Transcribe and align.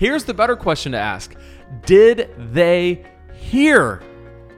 Here's 0.00 0.24
the 0.24 0.32
better 0.32 0.56
question 0.56 0.92
to 0.92 0.98
ask 0.98 1.34
Did 1.84 2.30
they 2.54 3.04
hear 3.34 4.00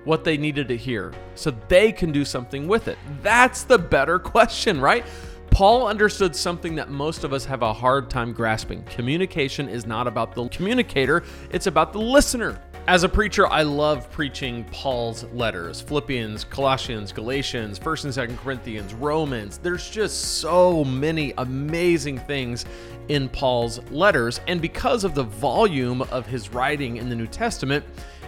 what 0.04 0.22
they 0.22 0.36
needed 0.36 0.68
to 0.68 0.76
hear 0.76 1.12
so 1.34 1.50
they 1.66 1.90
can 1.90 2.12
do 2.12 2.24
something 2.24 2.68
with 2.68 2.86
it? 2.86 2.96
That's 3.22 3.64
the 3.64 3.76
better 3.76 4.18
question, 4.20 4.80
right? 4.80 5.04
Paul 5.50 5.88
understood 5.88 6.36
something 6.36 6.76
that 6.76 6.90
most 6.90 7.24
of 7.24 7.32
us 7.32 7.44
have 7.44 7.62
a 7.62 7.72
hard 7.72 8.08
time 8.08 8.32
grasping. 8.32 8.84
Communication 8.84 9.68
is 9.68 9.84
not 9.84 10.06
about 10.06 10.32
the 10.32 10.48
communicator, 10.48 11.24
it's 11.50 11.66
about 11.66 11.92
the 11.92 11.98
listener. 11.98 12.62
As 12.88 13.04
a 13.04 13.08
preacher, 13.08 13.46
I 13.46 13.62
love 13.62 14.10
preaching 14.10 14.64
Paul's 14.72 15.22
letters 15.32 15.80
Philippians, 15.80 16.42
Colossians, 16.42 17.12
Galatians, 17.12 17.78
1st 17.78 18.04
and 18.04 18.30
2nd 18.30 18.42
Corinthians, 18.42 18.92
Romans. 18.92 19.58
There's 19.58 19.88
just 19.88 20.40
so 20.40 20.82
many 20.82 21.32
amazing 21.38 22.18
things 22.18 22.64
in 23.06 23.28
Paul's 23.28 23.78
letters. 23.92 24.40
And 24.48 24.60
because 24.60 25.04
of 25.04 25.14
the 25.14 25.22
volume 25.22 26.02
of 26.02 26.26
his 26.26 26.52
writing 26.52 26.96
in 26.96 27.08
the 27.08 27.14
New 27.14 27.28
Testament, 27.28 27.84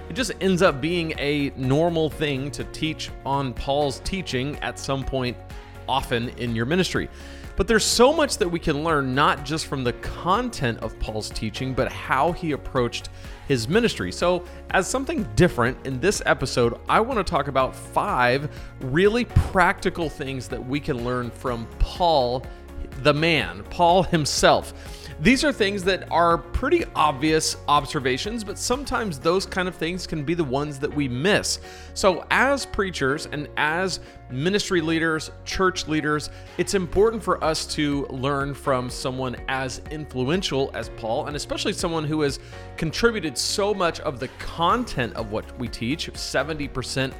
it 0.08 0.12
just 0.12 0.30
ends 0.40 0.62
up 0.62 0.80
being 0.80 1.14
a 1.18 1.50
normal 1.56 2.08
thing 2.08 2.52
to 2.52 2.62
teach 2.64 3.10
on 3.26 3.54
Paul's 3.54 3.98
teaching 4.04 4.56
at 4.60 4.78
some 4.78 5.02
point 5.02 5.36
often 5.88 6.30
in 6.30 6.54
your 6.54 6.66
ministry. 6.66 7.08
But 7.56 7.68
there's 7.68 7.84
so 7.84 8.12
much 8.12 8.38
that 8.38 8.48
we 8.48 8.58
can 8.58 8.82
learn, 8.82 9.14
not 9.14 9.44
just 9.44 9.66
from 9.66 9.84
the 9.84 9.92
content 9.94 10.78
of 10.80 10.98
Paul's 10.98 11.30
teaching, 11.30 11.72
but 11.72 11.90
how 11.90 12.32
he 12.32 12.52
approached 12.52 13.10
his 13.46 13.68
ministry. 13.68 14.10
So, 14.10 14.44
as 14.70 14.88
something 14.88 15.22
different 15.36 15.86
in 15.86 16.00
this 16.00 16.20
episode, 16.26 16.78
I 16.88 17.00
want 17.00 17.24
to 17.24 17.30
talk 17.30 17.46
about 17.46 17.76
five 17.76 18.50
really 18.80 19.24
practical 19.24 20.08
things 20.08 20.48
that 20.48 20.64
we 20.64 20.80
can 20.80 21.04
learn 21.04 21.30
from 21.30 21.68
Paul, 21.78 22.44
the 23.02 23.14
man, 23.14 23.62
Paul 23.70 24.02
himself. 24.02 24.74
These 25.20 25.44
are 25.44 25.52
things 25.52 25.84
that 25.84 26.10
are 26.10 26.36
pretty 26.36 26.84
obvious 26.96 27.56
observations, 27.68 28.42
but 28.42 28.58
sometimes 28.58 29.20
those 29.20 29.46
kind 29.46 29.68
of 29.68 29.76
things 29.76 30.08
can 30.08 30.24
be 30.24 30.34
the 30.34 30.42
ones 30.42 30.80
that 30.80 30.92
we 30.92 31.08
miss. 31.08 31.60
So, 31.94 32.26
as 32.32 32.66
preachers 32.66 33.26
and 33.26 33.48
as 33.56 34.00
ministry 34.28 34.80
leaders, 34.80 35.30
church 35.44 35.86
leaders, 35.86 36.30
it's 36.58 36.74
important 36.74 37.22
for 37.22 37.42
us 37.44 37.64
to 37.74 38.06
learn 38.06 38.54
from 38.54 38.90
someone 38.90 39.36
as 39.48 39.80
influential 39.92 40.72
as 40.74 40.88
Paul, 40.96 41.26
and 41.26 41.36
especially 41.36 41.74
someone 41.74 42.04
who 42.04 42.22
has 42.22 42.40
contributed 42.76 43.38
so 43.38 43.72
much 43.72 44.00
of 44.00 44.18
the 44.18 44.28
content 44.40 45.14
of 45.14 45.30
what 45.30 45.58
we 45.60 45.68
teach 45.68 46.12
70% 46.12 47.12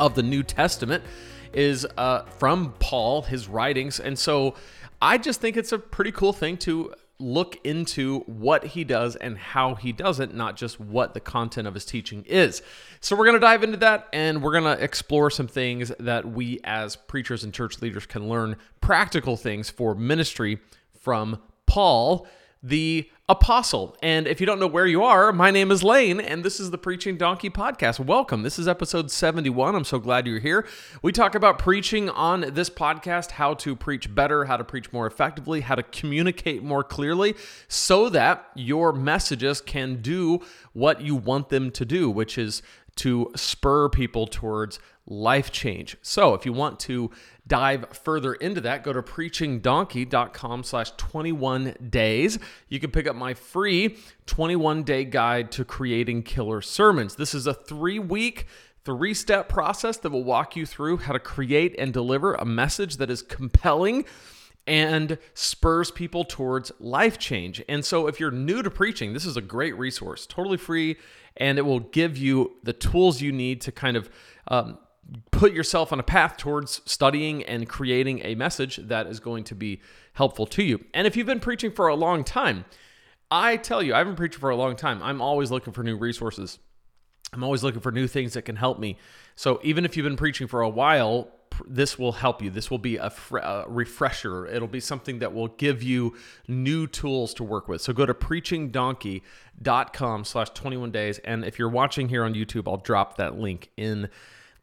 of 0.00 0.16
the 0.16 0.22
New 0.22 0.42
Testament 0.42 1.04
is 1.52 1.86
uh, 1.96 2.24
from 2.24 2.74
Paul, 2.80 3.22
his 3.22 3.48
writings. 3.48 4.00
And 4.00 4.18
so 4.18 4.56
I 5.00 5.18
just 5.18 5.40
think 5.40 5.56
it's 5.56 5.70
a 5.70 5.78
pretty 5.78 6.10
cool 6.10 6.32
thing 6.32 6.56
to 6.58 6.92
look 7.18 7.58
into 7.64 8.20
what 8.20 8.64
he 8.64 8.84
does 8.84 9.16
and 9.16 9.38
how 9.38 9.74
he 9.74 9.92
does 9.92 10.18
it, 10.20 10.34
not 10.34 10.56
just 10.56 10.80
what 10.80 11.14
the 11.14 11.20
content 11.20 11.68
of 11.68 11.74
his 11.74 11.84
teaching 11.84 12.24
is. 12.26 12.62
So, 13.00 13.16
we're 13.16 13.26
going 13.26 13.36
to 13.36 13.40
dive 13.40 13.62
into 13.62 13.76
that 13.78 14.08
and 14.12 14.42
we're 14.42 14.58
going 14.58 14.76
to 14.76 14.82
explore 14.82 15.30
some 15.30 15.48
things 15.48 15.92
that 16.00 16.28
we 16.28 16.60
as 16.64 16.96
preachers 16.96 17.44
and 17.44 17.52
church 17.52 17.80
leaders 17.80 18.06
can 18.06 18.28
learn 18.28 18.56
practical 18.80 19.36
things 19.36 19.70
for 19.70 19.94
ministry 19.94 20.58
from 20.98 21.40
Paul 21.66 22.26
the 22.64 23.10
apostle. 23.28 23.94
And 24.02 24.26
if 24.26 24.40
you 24.40 24.46
don't 24.46 24.58
know 24.58 24.66
where 24.66 24.86
you 24.86 25.04
are, 25.04 25.32
my 25.32 25.50
name 25.50 25.70
is 25.70 25.82
Lane, 25.82 26.18
and 26.18 26.42
this 26.42 26.58
is 26.58 26.70
the 26.70 26.78
Preaching 26.78 27.18
Donkey 27.18 27.50
podcast. 27.50 28.00
Welcome. 28.00 28.42
This 28.42 28.58
is 28.58 28.66
episode 28.66 29.10
71. 29.10 29.74
I'm 29.74 29.84
so 29.84 29.98
glad 29.98 30.26
you're 30.26 30.38
here. 30.38 30.66
We 31.02 31.12
talk 31.12 31.34
about 31.34 31.58
preaching 31.58 32.08
on 32.08 32.54
this 32.54 32.70
podcast, 32.70 33.32
how 33.32 33.52
to 33.54 33.76
preach 33.76 34.14
better, 34.14 34.46
how 34.46 34.56
to 34.56 34.64
preach 34.64 34.94
more 34.94 35.06
effectively, 35.06 35.60
how 35.60 35.74
to 35.74 35.82
communicate 35.82 36.62
more 36.62 36.82
clearly 36.82 37.34
so 37.68 38.08
that 38.08 38.46
your 38.54 38.94
messages 38.94 39.60
can 39.60 40.00
do 40.00 40.40
what 40.72 41.02
you 41.02 41.14
want 41.14 41.50
them 41.50 41.70
to 41.72 41.84
do, 41.84 42.10
which 42.10 42.38
is 42.38 42.62
to 42.96 43.30
spur 43.36 43.90
people 43.90 44.26
towards 44.26 44.78
life 45.06 45.52
change. 45.52 45.96
So 46.02 46.34
if 46.34 46.46
you 46.46 46.52
want 46.52 46.80
to 46.80 47.10
dive 47.46 47.86
further 47.92 48.34
into 48.34 48.60
that, 48.62 48.82
go 48.82 48.92
to 48.92 49.02
preachingdonkey.com 49.02 50.62
slash 50.64 50.90
21 50.92 51.76
days. 51.90 52.38
You 52.68 52.80
can 52.80 52.90
pick 52.90 53.06
up 53.06 53.16
my 53.16 53.34
free 53.34 53.98
21 54.26 54.82
day 54.82 55.04
guide 55.04 55.52
to 55.52 55.64
creating 55.64 56.22
killer 56.22 56.62
sermons. 56.62 57.16
This 57.16 57.34
is 57.34 57.46
a 57.46 57.54
three 57.54 57.98
week 57.98 58.46
three 58.84 59.14
step 59.14 59.48
process 59.48 59.96
that 59.98 60.10
will 60.10 60.24
walk 60.24 60.56
you 60.56 60.66
through 60.66 60.98
how 60.98 61.12
to 61.12 61.18
create 61.18 61.74
and 61.78 61.92
deliver 61.92 62.34
a 62.34 62.44
message 62.44 62.98
that 62.98 63.10
is 63.10 63.22
compelling 63.22 64.04
and 64.66 65.18
spurs 65.34 65.90
people 65.90 66.24
towards 66.24 66.72
life 66.80 67.18
change. 67.18 67.62
And 67.68 67.84
so, 67.84 68.06
if 68.06 68.18
you're 68.18 68.30
new 68.30 68.62
to 68.62 68.70
preaching, 68.70 69.12
this 69.12 69.26
is 69.26 69.36
a 69.36 69.42
great 69.42 69.76
resource, 69.76 70.26
totally 70.26 70.56
free, 70.56 70.96
and 71.36 71.58
it 71.58 71.62
will 71.62 71.80
give 71.80 72.16
you 72.16 72.52
the 72.62 72.72
tools 72.72 73.20
you 73.20 73.32
need 73.32 73.60
to 73.62 73.72
kind 73.72 73.96
of 73.96 74.08
um, 74.48 74.78
put 75.30 75.52
yourself 75.52 75.92
on 75.92 76.00
a 76.00 76.02
path 76.02 76.36
towards 76.36 76.80
studying 76.84 77.42
and 77.44 77.68
creating 77.68 78.20
a 78.24 78.34
message 78.34 78.76
that 78.76 79.06
is 79.06 79.20
going 79.20 79.44
to 79.44 79.54
be 79.54 79.80
helpful 80.14 80.46
to 80.46 80.62
you. 80.62 80.84
And 80.94 81.06
if 81.06 81.16
you've 81.16 81.26
been 81.26 81.40
preaching 81.40 81.70
for 81.70 81.88
a 81.88 81.94
long 81.94 82.24
time, 82.24 82.64
I 83.30 83.56
tell 83.56 83.82
you, 83.82 83.94
I've 83.94 84.06
been 84.06 84.16
preaching 84.16 84.40
for 84.40 84.50
a 84.50 84.56
long 84.56 84.76
time. 84.76 85.02
I'm 85.02 85.20
always 85.20 85.50
looking 85.50 85.72
for 85.72 85.82
new 85.82 85.96
resources. 85.96 86.58
I'm 87.32 87.42
always 87.42 87.64
looking 87.64 87.80
for 87.80 87.90
new 87.90 88.06
things 88.06 88.34
that 88.34 88.42
can 88.42 88.56
help 88.56 88.78
me. 88.78 88.96
So 89.34 89.60
even 89.62 89.84
if 89.84 89.96
you've 89.96 90.04
been 90.04 90.16
preaching 90.16 90.46
for 90.46 90.62
a 90.62 90.68
while, 90.68 91.30
this 91.66 91.98
will 91.98 92.12
help 92.12 92.42
you. 92.42 92.50
This 92.50 92.70
will 92.70 92.78
be 92.78 92.96
a, 92.96 93.10
fr- 93.10 93.38
a, 93.38 93.64
refresher. 93.68 94.46
It'll 94.46 94.68
be 94.68 94.80
something 94.80 95.20
that 95.20 95.34
will 95.34 95.48
give 95.48 95.82
you 95.82 96.14
new 96.48 96.86
tools 96.86 97.34
to 97.34 97.44
work 97.44 97.68
with. 97.68 97.80
So 97.80 97.92
go 97.92 98.06
to 98.06 98.14
preachingdonkey.com 98.14 100.24
slash 100.24 100.50
21 100.50 100.90
days. 100.90 101.18
And 101.18 101.44
if 101.44 101.58
you're 101.58 101.68
watching 101.68 102.08
here 102.08 102.24
on 102.24 102.34
YouTube, 102.34 102.66
I'll 102.68 102.78
drop 102.78 103.16
that 103.16 103.38
link 103.38 103.70
in 103.76 104.08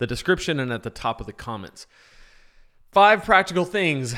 the 0.01 0.07
description 0.07 0.59
and 0.59 0.73
at 0.73 0.81
the 0.81 0.89
top 0.89 1.21
of 1.21 1.27
the 1.27 1.31
comments. 1.31 1.85
Five 2.91 3.23
practical 3.23 3.65
things. 3.65 4.15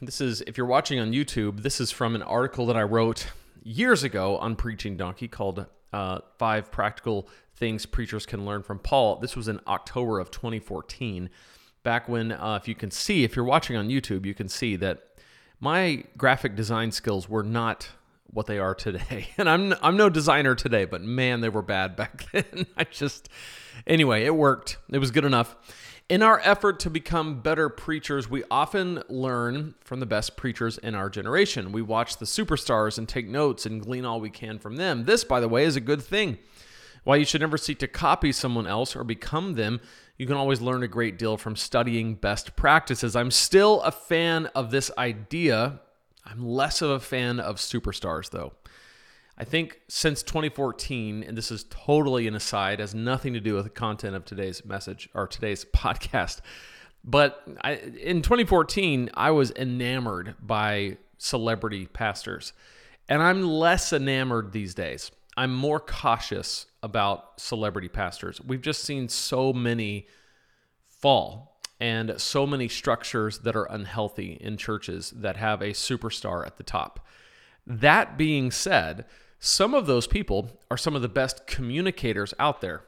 This 0.00 0.20
is, 0.20 0.40
if 0.42 0.56
you're 0.56 0.68
watching 0.68 1.00
on 1.00 1.10
YouTube, 1.10 1.62
this 1.62 1.80
is 1.80 1.90
from 1.90 2.14
an 2.14 2.22
article 2.22 2.64
that 2.66 2.76
I 2.76 2.84
wrote 2.84 3.26
years 3.64 4.04
ago 4.04 4.38
on 4.38 4.54
Preaching 4.54 4.96
Donkey 4.96 5.26
called 5.26 5.66
uh, 5.92 6.20
Five 6.38 6.70
Practical 6.70 7.28
Things 7.56 7.86
Preachers 7.86 8.24
Can 8.24 8.46
Learn 8.46 8.62
from 8.62 8.78
Paul. 8.78 9.16
This 9.16 9.34
was 9.34 9.48
in 9.48 9.58
October 9.66 10.20
of 10.20 10.30
2014, 10.30 11.28
back 11.82 12.08
when, 12.08 12.30
uh, 12.30 12.60
if 12.62 12.68
you 12.68 12.76
can 12.76 12.92
see, 12.92 13.24
if 13.24 13.34
you're 13.34 13.44
watching 13.44 13.76
on 13.76 13.88
YouTube, 13.88 14.26
you 14.26 14.34
can 14.34 14.48
see 14.48 14.76
that 14.76 15.16
my 15.58 16.04
graphic 16.16 16.54
design 16.54 16.92
skills 16.92 17.28
were 17.28 17.42
not 17.42 17.88
what 18.32 18.46
they 18.46 18.58
are 18.58 18.74
today. 18.74 19.28
And 19.38 19.48
I'm 19.48 19.74
I'm 19.82 19.96
no 19.96 20.08
designer 20.08 20.54
today, 20.54 20.84
but 20.84 21.02
man, 21.02 21.40
they 21.40 21.48
were 21.48 21.62
bad 21.62 21.96
back 21.96 22.30
then. 22.32 22.66
I 22.76 22.84
just 22.84 23.28
Anyway, 23.86 24.24
it 24.24 24.34
worked. 24.34 24.78
It 24.90 24.98
was 24.98 25.10
good 25.10 25.24
enough. 25.24 25.56
In 26.08 26.22
our 26.22 26.40
effort 26.44 26.78
to 26.80 26.90
become 26.90 27.40
better 27.40 27.68
preachers, 27.68 28.30
we 28.30 28.44
often 28.48 29.02
learn 29.08 29.74
from 29.80 29.98
the 29.98 30.06
best 30.06 30.36
preachers 30.36 30.78
in 30.78 30.94
our 30.94 31.10
generation. 31.10 31.72
We 31.72 31.82
watch 31.82 32.18
the 32.18 32.26
superstars 32.26 32.96
and 32.96 33.08
take 33.08 33.26
notes 33.26 33.66
and 33.66 33.82
glean 33.82 34.04
all 34.04 34.20
we 34.20 34.30
can 34.30 34.60
from 34.60 34.76
them. 34.76 35.04
This, 35.04 35.24
by 35.24 35.40
the 35.40 35.48
way, 35.48 35.64
is 35.64 35.74
a 35.74 35.80
good 35.80 36.00
thing. 36.00 36.38
While 37.02 37.16
you 37.16 37.24
should 37.24 37.40
never 37.40 37.58
seek 37.58 37.80
to 37.80 37.88
copy 37.88 38.30
someone 38.30 38.68
else 38.68 38.94
or 38.94 39.02
become 39.02 39.54
them, 39.54 39.80
you 40.16 40.26
can 40.26 40.36
always 40.36 40.60
learn 40.60 40.82
a 40.84 40.88
great 40.88 41.18
deal 41.18 41.36
from 41.36 41.56
studying 41.56 42.14
best 42.14 42.54
practices. 42.56 43.16
I'm 43.16 43.32
still 43.32 43.80
a 43.82 43.90
fan 43.90 44.46
of 44.54 44.70
this 44.70 44.90
idea. 44.96 45.80
I'm 46.26 46.44
less 46.44 46.82
of 46.82 46.90
a 46.90 47.00
fan 47.00 47.40
of 47.40 47.56
superstars, 47.56 48.30
though. 48.30 48.52
I 49.38 49.44
think 49.44 49.80
since 49.88 50.22
2014, 50.22 51.22
and 51.22 51.36
this 51.36 51.50
is 51.50 51.64
totally 51.68 52.26
an 52.26 52.34
aside, 52.34 52.80
has 52.80 52.94
nothing 52.94 53.34
to 53.34 53.40
do 53.40 53.54
with 53.54 53.64
the 53.64 53.70
content 53.70 54.16
of 54.16 54.24
today's 54.24 54.64
message 54.64 55.08
or 55.14 55.26
today's 55.26 55.64
podcast. 55.74 56.40
But 57.04 57.46
I, 57.62 57.74
in 57.74 58.22
2014, 58.22 59.10
I 59.14 59.30
was 59.30 59.52
enamored 59.52 60.34
by 60.42 60.96
celebrity 61.18 61.86
pastors, 61.86 62.52
and 63.08 63.22
I'm 63.22 63.42
less 63.42 63.92
enamored 63.92 64.52
these 64.52 64.74
days. 64.74 65.12
I'm 65.36 65.54
more 65.54 65.78
cautious 65.78 66.66
about 66.82 67.38
celebrity 67.38 67.88
pastors. 67.88 68.40
We've 68.40 68.62
just 68.62 68.82
seen 68.82 69.08
so 69.08 69.52
many 69.52 70.08
fall 70.88 71.55
and 71.80 72.20
so 72.20 72.46
many 72.46 72.68
structures 72.68 73.40
that 73.40 73.56
are 73.56 73.66
unhealthy 73.66 74.38
in 74.40 74.56
churches 74.56 75.12
that 75.16 75.36
have 75.36 75.60
a 75.60 75.70
superstar 75.70 76.46
at 76.46 76.56
the 76.56 76.62
top. 76.62 77.06
That 77.66 78.16
being 78.16 78.50
said, 78.50 79.04
some 79.38 79.74
of 79.74 79.86
those 79.86 80.06
people 80.06 80.60
are 80.70 80.76
some 80.76 80.96
of 80.96 81.02
the 81.02 81.08
best 81.08 81.46
communicators 81.46 82.32
out 82.38 82.60
there. 82.60 82.82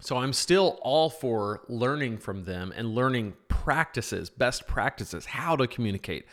So 0.00 0.16
I'm 0.16 0.32
still 0.32 0.78
all 0.80 1.10
for 1.10 1.60
learning 1.68 2.18
from 2.18 2.44
them 2.44 2.72
and 2.74 2.94
learning 2.94 3.34
practices, 3.48 4.30
best 4.30 4.66
practices, 4.66 5.26
how 5.26 5.56
to 5.56 5.66
communicate, 5.66 6.24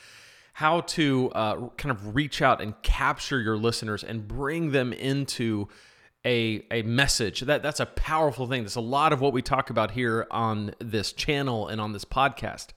how 0.53 0.81
to 0.81 1.29
uh, 1.31 1.67
kind 1.75 1.91
of 1.91 2.15
reach 2.15 2.41
out 2.41 2.61
and 2.61 2.81
capture 2.81 3.41
your 3.41 3.57
listeners 3.57 4.03
and 4.03 4.27
bring 4.27 4.71
them 4.71 4.93
into 4.93 5.67
a, 6.27 6.65
a 6.69 6.81
message. 6.83 7.41
That 7.41 7.63
that's 7.63 7.79
a 7.79 7.85
powerful 7.85 8.47
thing. 8.47 8.63
That's 8.63 8.75
a 8.75 8.81
lot 8.81 9.13
of 9.13 9.21
what 9.21 9.31
we 9.31 9.41
talk 9.41 9.69
about 9.69 9.91
here 9.91 10.27
on 10.29 10.75
this 10.79 11.13
channel 11.13 11.69
and 11.69 11.79
on 11.79 11.93
this 11.93 12.05
podcast. 12.05 12.67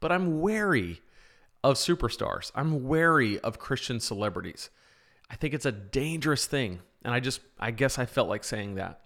But 0.00 0.12
I'm 0.12 0.42
wary 0.42 1.00
of 1.64 1.76
superstars. 1.76 2.52
I'm 2.54 2.86
wary 2.86 3.40
of 3.40 3.58
Christian 3.58 4.00
celebrities. 4.00 4.68
I 5.30 5.36
think 5.36 5.54
it's 5.54 5.64
a 5.64 5.72
dangerous 5.72 6.44
thing. 6.44 6.80
And 7.02 7.14
I 7.14 7.20
just, 7.20 7.40
I 7.58 7.70
guess 7.70 7.98
I 7.98 8.04
felt 8.04 8.28
like 8.28 8.44
saying 8.44 8.74
that. 8.74 9.00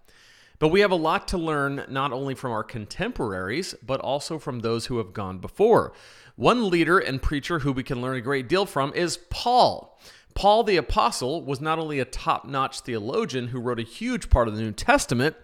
But 0.58 0.69
we 0.69 0.81
have 0.81 0.90
a 0.90 0.96
lot 0.96 1.28
to 1.28 1.38
learn 1.38 1.84
not 1.88 2.12
only 2.12 2.34
from 2.34 2.50
our 2.50 2.64
contemporaries, 2.64 3.76
but 3.81 4.00
also 4.00 4.40
from 4.40 4.58
those 4.58 4.86
who 4.86 4.98
have 4.98 5.12
gone 5.12 5.38
before. 5.38 5.92
One 6.34 6.69
leader 6.69 6.98
and 6.98 7.22
preacher 7.22 7.60
who 7.60 7.70
we 7.70 7.84
can 7.84 8.02
learn 8.02 8.16
a 8.16 8.20
great 8.20 8.48
deal 8.48 8.66
from 8.66 8.92
is 8.94 9.19
Paul. 9.31 9.96
Paul 10.34 10.62
the 10.62 10.76
Apostle 10.76 11.42
was 11.42 11.60
not 11.60 11.78
only 11.78 11.98
a 11.98 12.04
top 12.04 12.44
notch 12.44 12.80
theologian 12.80 13.48
who 13.48 13.60
wrote 13.60 13.80
a 13.80 13.84
huge 13.84 14.30
part 14.30 14.48
of 14.48 14.54
the 14.54 14.62
New 14.62 14.72
Testament, 14.72 15.36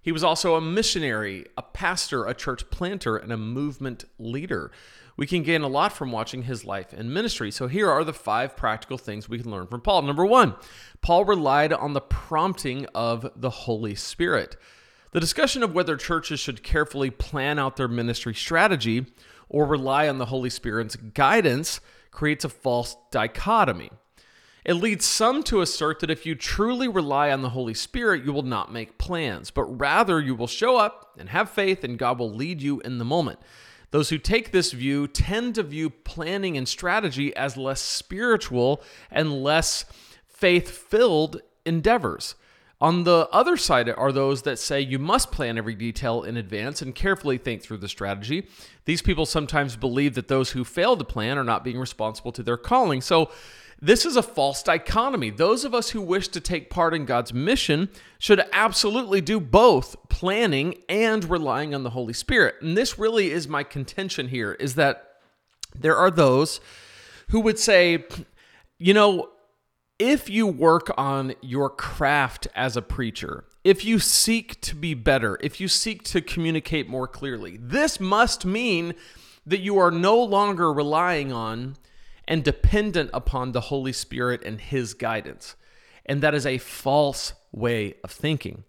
he 0.00 0.12
was 0.12 0.24
also 0.24 0.54
a 0.54 0.60
missionary, 0.60 1.44
a 1.56 1.62
pastor, 1.62 2.24
a 2.24 2.34
church 2.34 2.70
planter, 2.70 3.16
and 3.16 3.32
a 3.32 3.36
movement 3.36 4.04
leader. 4.18 4.70
We 5.18 5.26
can 5.26 5.42
gain 5.42 5.62
a 5.62 5.68
lot 5.68 5.92
from 5.92 6.12
watching 6.12 6.44
his 6.44 6.64
life 6.64 6.92
and 6.92 7.12
ministry. 7.12 7.50
So 7.50 7.66
here 7.66 7.90
are 7.90 8.04
the 8.04 8.12
five 8.12 8.56
practical 8.56 8.96
things 8.96 9.28
we 9.28 9.40
can 9.40 9.50
learn 9.50 9.66
from 9.66 9.80
Paul. 9.80 10.02
Number 10.02 10.24
one, 10.24 10.54
Paul 11.02 11.24
relied 11.24 11.72
on 11.72 11.92
the 11.92 12.00
prompting 12.00 12.86
of 12.94 13.30
the 13.34 13.50
Holy 13.50 13.96
Spirit. 13.96 14.56
The 15.10 15.20
discussion 15.20 15.62
of 15.62 15.74
whether 15.74 15.96
churches 15.96 16.38
should 16.38 16.62
carefully 16.62 17.10
plan 17.10 17.58
out 17.58 17.76
their 17.76 17.88
ministry 17.88 18.34
strategy 18.34 19.06
or 19.48 19.66
rely 19.66 20.08
on 20.08 20.18
the 20.18 20.26
Holy 20.26 20.50
Spirit's 20.50 20.96
guidance 20.96 21.80
creates 22.12 22.44
a 22.44 22.48
false 22.48 22.96
dichotomy. 23.10 23.90
It 24.68 24.74
leads 24.74 25.06
some 25.06 25.42
to 25.44 25.62
assert 25.62 26.00
that 26.00 26.10
if 26.10 26.26
you 26.26 26.34
truly 26.34 26.88
rely 26.88 27.30
on 27.30 27.40
the 27.40 27.48
Holy 27.48 27.72
Spirit, 27.72 28.22
you 28.22 28.34
will 28.34 28.42
not 28.42 28.70
make 28.70 28.98
plans, 28.98 29.50
but 29.50 29.64
rather 29.64 30.20
you 30.20 30.34
will 30.34 30.46
show 30.46 30.76
up 30.76 31.14
and 31.18 31.30
have 31.30 31.48
faith, 31.48 31.84
and 31.84 31.98
God 31.98 32.18
will 32.18 32.30
lead 32.30 32.60
you 32.60 32.78
in 32.80 32.98
the 32.98 33.04
moment. 33.06 33.38
Those 33.92 34.10
who 34.10 34.18
take 34.18 34.52
this 34.52 34.72
view 34.72 35.08
tend 35.08 35.54
to 35.54 35.62
view 35.62 35.88
planning 35.88 36.58
and 36.58 36.68
strategy 36.68 37.34
as 37.34 37.56
less 37.56 37.80
spiritual 37.80 38.82
and 39.10 39.42
less 39.42 39.86
faith 40.26 40.68
filled 40.68 41.40
endeavors. 41.64 42.34
On 42.78 43.04
the 43.04 43.26
other 43.32 43.56
side 43.56 43.88
are 43.88 44.12
those 44.12 44.42
that 44.42 44.58
say 44.58 44.82
you 44.82 44.98
must 44.98 45.32
plan 45.32 45.56
every 45.56 45.74
detail 45.76 46.24
in 46.24 46.36
advance 46.36 46.82
and 46.82 46.94
carefully 46.94 47.38
think 47.38 47.62
through 47.62 47.78
the 47.78 47.88
strategy. 47.88 48.46
These 48.84 49.00
people 49.00 49.24
sometimes 49.24 49.76
believe 49.76 50.14
that 50.14 50.28
those 50.28 50.50
who 50.50 50.62
fail 50.62 50.94
to 50.98 51.04
plan 51.04 51.38
are 51.38 51.44
not 51.44 51.64
being 51.64 51.78
responsible 51.78 52.32
to 52.32 52.42
their 52.42 52.58
calling. 52.58 53.00
So, 53.00 53.30
this 53.80 54.04
is 54.04 54.16
a 54.16 54.22
false 54.22 54.62
dichotomy. 54.62 55.30
Those 55.30 55.64
of 55.64 55.74
us 55.74 55.90
who 55.90 56.00
wish 56.00 56.28
to 56.28 56.40
take 56.40 56.68
part 56.68 56.94
in 56.94 57.04
God's 57.04 57.32
mission 57.32 57.88
should 58.18 58.42
absolutely 58.52 59.20
do 59.20 59.38
both 59.38 59.96
planning 60.08 60.82
and 60.88 61.24
relying 61.24 61.74
on 61.74 61.84
the 61.84 61.90
Holy 61.90 62.12
Spirit. 62.12 62.56
And 62.60 62.76
this 62.76 62.98
really 62.98 63.30
is 63.30 63.46
my 63.46 63.62
contention 63.62 64.28
here 64.28 64.52
is 64.52 64.74
that 64.74 65.04
there 65.78 65.96
are 65.96 66.10
those 66.10 66.60
who 67.28 67.40
would 67.40 67.58
say, 67.58 68.04
you 68.78 68.94
know, 68.94 69.30
if 69.98 70.28
you 70.28 70.46
work 70.46 70.90
on 70.96 71.34
your 71.40 71.70
craft 71.70 72.48
as 72.54 72.76
a 72.76 72.82
preacher, 72.82 73.44
if 73.64 73.84
you 73.84 73.98
seek 73.98 74.60
to 74.62 74.74
be 74.74 74.94
better, 74.94 75.38
if 75.40 75.60
you 75.60 75.68
seek 75.68 76.02
to 76.04 76.20
communicate 76.20 76.88
more 76.88 77.06
clearly, 77.06 77.58
this 77.60 78.00
must 78.00 78.44
mean 78.44 78.94
that 79.46 79.60
you 79.60 79.78
are 79.78 79.90
no 79.90 80.20
longer 80.22 80.72
relying 80.72 81.32
on 81.32 81.76
and 82.28 82.44
dependent 82.44 83.10
upon 83.12 83.50
the 83.50 83.62
Holy 83.62 83.92
Spirit 83.92 84.44
and 84.44 84.60
His 84.60 84.94
guidance. 84.94 85.56
And 86.06 86.22
that 86.22 86.34
is 86.34 86.46
a 86.46 86.58
false 86.58 87.32
way 87.50 87.94
of 88.04 88.12
thinking. 88.12 88.64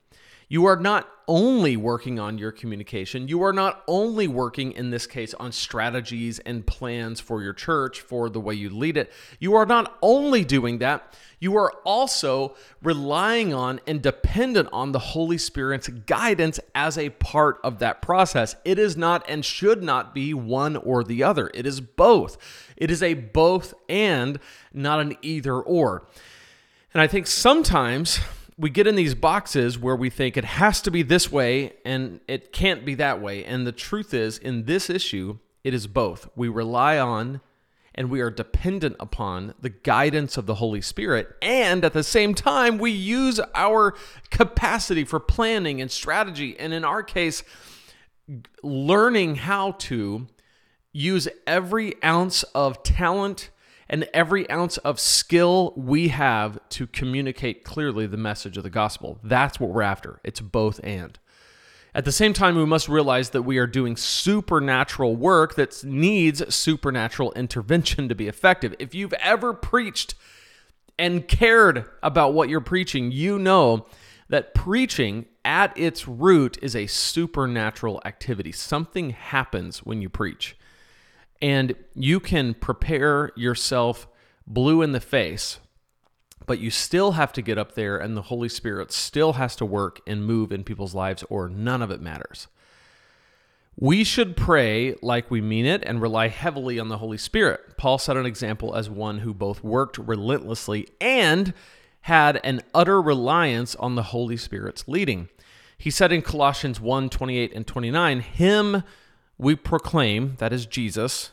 You 0.51 0.65
are 0.65 0.75
not 0.75 1.07
only 1.27 1.77
working 1.77 2.19
on 2.19 2.39
your 2.39 2.51
communication, 2.51 3.27
you 3.27 3.43
are 3.43 3.53
not 3.53 3.83
only 3.87 4.27
working 4.27 4.71
in 4.71 4.89
this 4.89 5.05
case 5.05 5.35
on 5.35 5.51
strategies 5.51 6.39
and 6.39 6.65
plans 6.65 7.19
for 7.19 7.43
your 7.43 7.53
church, 7.53 8.01
for 8.01 8.31
the 8.31 8.39
way 8.39 8.55
you 8.55 8.71
lead 8.71 8.97
it. 8.97 9.11
You 9.37 9.53
are 9.53 9.67
not 9.67 9.95
only 10.01 10.43
doing 10.43 10.79
that, 10.79 11.15
you 11.39 11.55
are 11.55 11.71
also 11.85 12.55
relying 12.81 13.53
on 13.53 13.79
and 13.85 14.01
dependent 14.01 14.69
on 14.73 14.91
the 14.91 14.97
Holy 14.97 15.37
Spirit's 15.37 15.87
guidance 15.87 16.59
as 16.73 16.97
a 16.97 17.11
part 17.11 17.59
of 17.63 17.77
that 17.77 18.01
process. 18.01 18.55
It 18.65 18.79
is 18.79 18.97
not 18.97 19.23
and 19.29 19.45
should 19.45 19.83
not 19.83 20.15
be 20.15 20.33
one 20.33 20.75
or 20.77 21.03
the 21.03 21.21
other, 21.21 21.51
it 21.53 21.67
is 21.67 21.79
both. 21.79 22.37
It 22.75 22.89
is 22.89 23.03
a 23.03 23.13
both 23.13 23.75
and, 23.87 24.39
not 24.73 24.99
an 24.99 25.15
either 25.21 25.59
or. 25.59 26.07
And 26.91 27.03
I 27.03 27.07
think 27.07 27.27
sometimes 27.27 28.19
we 28.59 28.69
get 28.69 28.87
in 28.87 28.95
these 28.95 29.15
boxes 29.15 29.79
where 29.79 29.95
we 29.95 30.09
think 30.09 30.35
it 30.35 30.43
has 30.43 30.81
to 30.81 30.91
be 30.91 31.01
this 31.01 31.31
way 31.31 31.73
and 31.85 32.19
it 32.27 32.51
can't 32.51 32.83
be 32.83 32.93
that 32.95 33.21
way. 33.21 33.45
And 33.45 33.65
the 33.65 33.71
truth 33.71 34.13
is, 34.13 34.37
in 34.37 34.65
this 34.65 34.89
issue, 34.89 35.39
it 35.63 35.73
is 35.73 35.87
both. 35.87 36.29
We 36.35 36.49
rely 36.49 36.99
on 36.99 37.39
and 37.95 38.09
we 38.09 38.19
are 38.19 38.29
dependent 38.29 38.97
upon 38.99 39.53
the 39.61 39.69
guidance 39.69 40.35
of 40.35 40.45
the 40.45 40.55
Holy 40.55 40.81
Spirit. 40.81 41.37
And 41.41 41.85
at 41.85 41.93
the 41.93 42.03
same 42.03 42.33
time, 42.33 42.77
we 42.77 42.91
use 42.91 43.39
our 43.55 43.95
capacity 44.29 45.05
for 45.05 45.21
planning 45.21 45.79
and 45.79 45.89
strategy. 45.89 46.59
And 46.59 46.73
in 46.73 46.83
our 46.83 47.01
case, 47.01 47.43
learning 48.61 49.35
how 49.35 49.71
to 49.71 50.27
use 50.91 51.29
every 51.47 51.93
ounce 52.03 52.43
of 52.43 52.83
talent 52.83 53.51
and 53.89 54.07
every 54.13 54.49
ounce 54.49 54.77
of 54.77 54.99
skill 54.99 55.73
we 55.75 56.09
have 56.09 56.59
to 56.69 56.87
communicate 56.87 57.63
clearly 57.63 58.05
the 58.05 58.17
message 58.17 58.57
of 58.57 58.63
the 58.63 58.69
gospel. 58.69 59.19
That's 59.23 59.59
what 59.59 59.71
we're 59.71 59.81
after. 59.81 60.19
It's 60.23 60.41
both 60.41 60.79
and. 60.83 61.17
At 61.95 62.05
the 62.05 62.11
same 62.11 62.33
time, 62.33 62.55
we 62.55 62.65
must 62.65 62.87
realize 62.87 63.31
that 63.31 63.41
we 63.41 63.57
are 63.57 63.65
doing 63.65 63.97
supernatural 63.97 65.15
work 65.15 65.55
that 65.55 65.83
needs 65.83 66.53
supernatural 66.53 67.31
intervention 67.33 68.07
to 68.09 68.15
be 68.15 68.27
effective. 68.27 68.75
If 68.77 68.93
you've 68.93 69.13
ever 69.13 69.53
preached 69.53 70.13
and 70.99 71.27
cared 71.27 71.85
about 72.03 72.33
what 72.33 72.47
you're 72.47 72.61
preaching, 72.61 73.11
you 73.11 73.39
know 73.39 73.87
that 74.29 74.53
preaching 74.53 75.25
at 75.43 75.75
its 75.75 76.07
root 76.07 76.59
is 76.61 76.75
a 76.75 76.85
supernatural 76.85 77.99
activity. 78.05 78.51
Something 78.51 79.09
happens 79.09 79.79
when 79.79 79.99
you 79.99 80.09
preach. 80.09 80.55
And 81.41 81.75
you 81.95 82.19
can 82.19 82.53
prepare 82.53 83.31
yourself 83.35 84.07
blue 84.45 84.81
in 84.81 84.91
the 84.91 84.99
face, 84.99 85.59
but 86.45 86.59
you 86.59 86.69
still 86.69 87.13
have 87.13 87.31
to 87.33 87.41
get 87.41 87.57
up 87.57 87.75
there 87.75 87.97
and 87.97 88.17
the 88.17 88.23
Holy 88.23 88.49
Spirit 88.49 88.91
still 88.91 89.33
has 89.33 89.55
to 89.57 89.65
work 89.65 90.01
and 90.05 90.25
move 90.25 90.51
in 90.51 90.63
people's 90.63 90.95
lives, 90.95 91.23
or 91.29 91.47
none 91.47 91.81
of 91.81 91.91
it 91.91 92.01
matters. 92.01 92.47
We 93.81 94.03
should 94.03 94.35
pray 94.35 94.95
like 95.01 95.31
we 95.31 95.39
mean 95.39 95.65
it 95.65 95.83
and 95.85 96.01
rely 96.01 96.27
heavily 96.27 96.79
on 96.79 96.89
the 96.89 96.97
Holy 96.97 97.17
Spirit. 97.17 97.77
Paul 97.77 97.97
set 97.97 98.17
an 98.17 98.25
example 98.25 98.75
as 98.75 98.89
one 98.89 99.19
who 99.19 99.33
both 99.33 99.63
worked 99.63 99.97
relentlessly 99.97 100.89
and 100.99 101.53
had 102.01 102.41
an 102.43 102.61
utter 102.73 103.01
reliance 103.01 103.75
on 103.75 103.95
the 103.95 104.03
Holy 104.03 104.35
Spirit's 104.35 104.89
leading. 104.89 105.29
He 105.77 105.91
said 105.91 106.11
in 106.11 106.21
Colossians 106.21 106.81
1 106.81 107.09
28 107.09 107.53
and 107.53 107.65
29, 107.65 108.19
Him 108.19 108.83
we 109.39 109.55
proclaim, 109.55 110.35
that 110.37 110.53
is 110.53 110.65
Jesus, 110.67 111.31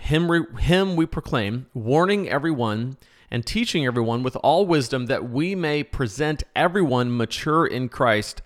him, 0.00 0.56
him 0.56 0.96
we 0.96 1.06
proclaim, 1.06 1.66
warning 1.72 2.28
everyone 2.28 2.98
and 3.30 3.46
teaching 3.46 3.86
everyone 3.86 4.22
with 4.22 4.36
all 4.36 4.66
wisdom 4.66 5.06
that 5.06 5.30
we 5.30 5.54
may 5.54 5.82
present 5.82 6.42
everyone 6.56 7.16
mature 7.16 7.66
in 7.66 7.88
Christ. 7.88 8.42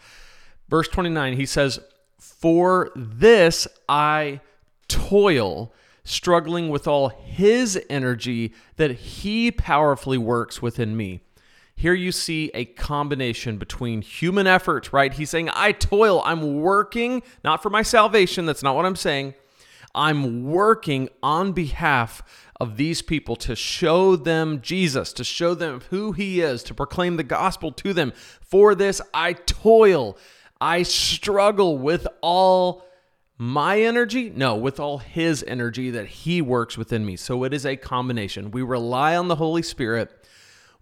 Verse 0.68 0.88
29, 0.88 1.37
he 1.37 1.47
says, 1.47 1.80
For 2.18 2.90
this 2.94 3.66
I 3.88 4.40
toil, 4.87 5.73
struggling 6.04 6.68
with 6.68 6.87
all 6.87 7.09
his 7.09 7.80
energy 7.88 8.52
that 8.76 8.90
he 8.90 9.50
powerfully 9.50 10.18
works 10.18 10.61
within 10.61 10.97
me. 10.97 11.21
Here 11.83 11.95
you 11.95 12.12
see 12.12 12.49
a 12.55 12.65
combination 12.65 13.59
between 13.59 14.03
human 14.03 14.47
effort, 14.47 14.93
right? 14.93 15.12
He's 15.12 15.31
saying, 15.31 15.51
I 15.53 15.73
toil, 15.73 16.23
I'm 16.25 16.61
working, 16.61 17.25
not 17.43 17.61
for 17.61 17.71
my 17.71 17.83
salvation. 17.83 18.47
That's 18.47 18.62
not 18.62 18.77
what 18.77 18.87
I'm 18.87 18.95
saying. 18.95 19.35
I'm 19.93 20.45
working 20.45 21.09
on 21.25 21.51
behalf 21.51 22.23
of 22.61 22.77
these 22.77 23.03
people 23.03 23.35
to 23.35 23.57
show 23.57 24.15
them 24.15 24.61
Jesus, 24.61 25.12
to 25.15 25.25
show 25.25 25.55
them 25.55 25.81
who 25.91 26.12
he 26.12 26.41
is, 26.41 26.62
to 26.62 26.73
proclaim 26.73 27.17
the 27.17 27.25
gospel 27.25 27.73
to 27.73 27.93
them. 27.93 28.12
For 28.41 28.77
this, 28.77 29.01
I 29.12 29.33
toil, 29.33 30.17
I 30.61 30.85
struggle 30.85 31.79
with 31.79 32.07
all 32.21 32.85
my 33.39 33.81
energy? 33.81 34.31
No, 34.31 34.55
with 34.55 34.79
all 34.79 34.99
his 34.99 35.45
energy 35.49 35.91
that 35.91 36.07
he 36.07 36.41
works 36.41 36.79
within 36.79 37.05
me. 37.05 37.17
So 37.17 37.43
it 37.43 37.53
is 37.53 37.67
a 37.67 37.75
combination. 37.75 38.53
We 38.53 38.62
rely 38.62 39.17
on 39.17 39.27
the 39.27 39.35
Holy 39.35 39.62
Spirit 39.62 40.12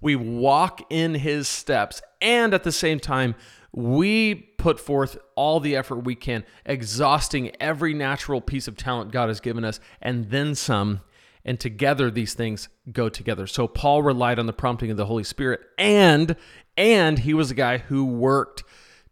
we 0.01 0.17
walk 0.17 0.81
in 0.91 1.15
his 1.15 1.49
steps, 1.49 2.03
and 2.21 2.55
at 2.55 2.65
the 2.65 2.73
same 2.73 3.01
time, 3.01 3.35
we 3.73 4.35
put 4.35 4.81
forth 4.81 5.19
all 5.37 5.61
the 5.61 5.77
effort 5.77 6.05
we 6.05 6.15
can, 6.15 6.45
exhausting 6.67 7.53
every 7.61 7.95
natural 7.95 8.41
piece 8.41 8.67
of 8.67 8.77
talent 8.77 9.13
God 9.13 9.29
has 9.29 9.41
given 9.41 9.65
us, 9.65 9.81
and 10.03 10.31
then 10.31 10.55
some. 10.55 11.01
And 11.45 11.59
together, 11.59 12.11
these 12.11 12.35
things 12.35 12.69
go 12.93 13.09
together. 13.09 13.47
So 13.47 13.67
Paul 13.67 14.03
relied 14.03 14.39
on 14.39 14.47
the 14.47 14.53
prompting 14.53 14.91
of 14.91 14.97
the 14.97 15.07
Holy 15.07 15.25
Spirit, 15.25 15.61
and 15.79 16.37
and 16.77 17.19
he 17.21 17.35
was 17.35 17.51
a 17.51 17.55
guy 17.55 17.79
who 17.79 18.05
worked 18.05 18.63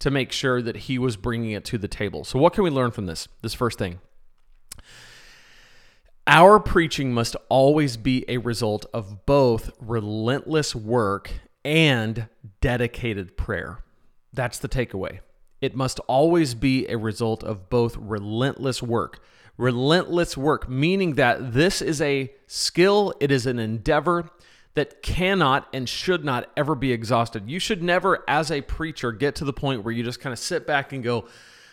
to 0.01 0.11
make 0.11 0.33
sure 0.33 0.63
that 0.63 0.77
he 0.77 0.99
was 0.99 1.17
bringing 1.17 1.51
it 1.53 1.65
to 1.67 1.79
the 1.79 1.89
table. 1.89 2.25
So 2.25 2.39
what 2.39 2.53
can 2.53 2.65
we 2.65 2.71
learn 2.71 2.91
from 2.91 3.07
this? 3.07 3.29
This 3.43 3.55
first 3.55 3.79
thing. 3.79 4.01
Our 6.31 6.61
preaching 6.61 7.15
must 7.15 7.37
always 7.49 7.97
be 7.97 8.27
a 8.29 8.37
result 8.37 8.85
of 8.93 9.25
both 9.25 9.71
relentless 9.81 10.75
work 10.75 11.31
and 11.65 12.29
dedicated 12.61 13.39
prayer. 13.39 13.79
That's 14.35 14.59
the 14.59 14.69
takeaway. 14.69 15.21
It 15.63 15.75
must 15.75 16.01
always 16.01 16.55
be 16.55 16.87
a 16.87 16.99
result 16.99 17.43
of 17.43 17.71
both 17.71 17.97
relentless 17.97 18.83
work. 18.83 19.25
Relentless 19.57 20.37
work, 20.37 20.69
meaning 20.69 21.15
that 21.15 21.55
this 21.55 21.81
is 21.81 22.03
a 22.03 22.31
skill, 22.47 23.15
it 23.21 23.31
is 23.31 23.47
an 23.47 23.59
endeavor 23.59 24.29
that 24.75 25.03
cannot 25.03 25.67
and 25.73 25.89
should 25.89 26.27
not 26.27 26.51
ever 26.59 26.75
be 26.75 26.93
exhausted. 26.93 27.49
You 27.49 27.59
should 27.59 27.83
never, 27.83 28.23
as 28.29 28.53
a 28.53 28.61
preacher, 28.61 29.13
get 29.13 29.37
to 29.37 29.47
the 29.47 29.55
point 29.55 29.83
where 29.83 29.95
you 29.95 30.05
just 30.05 30.21
kind 30.21 30.35
of 30.35 30.39
sit 30.39 30.67
back 30.67 30.93
and 30.93 31.03
go, 31.03 31.27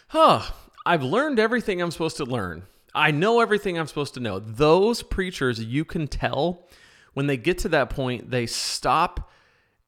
huh, 0.07 0.43
I've 0.85 1.03
learned 1.03 1.39
everything 1.39 1.81
I'm 1.81 1.91
supposed 1.91 2.15
to 2.17 2.25
learn. 2.25 2.63
I 2.95 3.11
know 3.11 3.41
everything 3.41 3.77
I'm 3.77 3.87
supposed 3.87 4.13
to 4.13 4.19
know. 4.19 4.39
Those 4.39 5.03
preachers, 5.03 5.63
you 5.63 5.83
can 5.83 6.07
tell 6.07 6.67
when 7.13 7.27
they 7.27 7.37
get 7.37 7.59
to 7.59 7.69
that 7.69 7.89
point, 7.89 8.31
they 8.31 8.45
stop. 8.45 9.31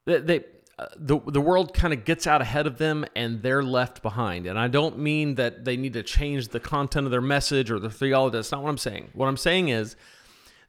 They, 0.04 0.18
they 0.18 0.44
uh, 0.78 0.86
the 0.96 1.18
the 1.26 1.40
world 1.40 1.74
kind 1.74 1.92
of 1.92 2.04
gets 2.04 2.26
out 2.26 2.40
ahead 2.40 2.66
of 2.66 2.78
them 2.78 3.04
and 3.16 3.42
they're 3.42 3.62
left 3.62 4.02
behind. 4.02 4.46
And 4.46 4.58
I 4.58 4.68
don't 4.68 4.98
mean 4.98 5.34
that 5.34 5.64
they 5.64 5.76
need 5.76 5.94
to 5.94 6.02
change 6.02 6.48
the 6.48 6.60
content 6.60 7.06
of 7.06 7.10
their 7.10 7.20
message 7.20 7.70
or 7.70 7.80
their 7.80 7.90
theology. 7.90 8.36
That's 8.36 8.52
not 8.52 8.62
what 8.62 8.70
I'm 8.70 8.78
saying. 8.78 9.08
What 9.14 9.26
I'm 9.26 9.36
saying 9.36 9.70
is 9.70 9.96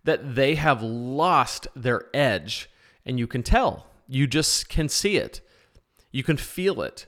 that 0.06 0.36
they 0.36 0.56
have 0.56 0.82
lost 0.82 1.68
their 1.76 2.06
edge, 2.14 2.70
and 3.06 3.20
you 3.20 3.28
can 3.28 3.44
tell. 3.44 3.86
You 4.08 4.26
just 4.26 4.70
can 4.70 4.90
see 4.90 5.18
it. 5.18 5.42
You 6.12 6.24
can 6.24 6.38
feel 6.38 6.82
it. 6.82 7.06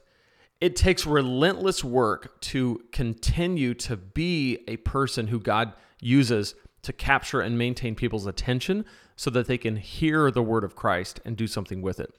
It 0.62 0.76
takes 0.76 1.06
relentless 1.06 1.84
work 1.84 2.40
to 2.42 2.84
continue 2.92 3.74
to 3.74 3.98
be 3.98 4.60
a 4.68 4.78
person 4.78 5.28
who 5.28 5.40
God 5.40 5.74
uses 6.00 6.56
to 6.84 6.94
capture 6.94 7.42
and 7.42 7.58
maintain 7.58 7.96
people's 7.96 8.28
attention 8.28 8.86
so 9.16 9.30
that 9.32 9.48
they 9.48 9.58
can 9.58 9.76
hear 9.76 10.32
the 10.32 10.42
word 10.42 10.64
of 10.64 10.76
Christ 10.76 11.20
and 11.26 11.36
do 11.36 11.48
something 11.48 11.82
with 11.82 12.00
it. 12.00 12.14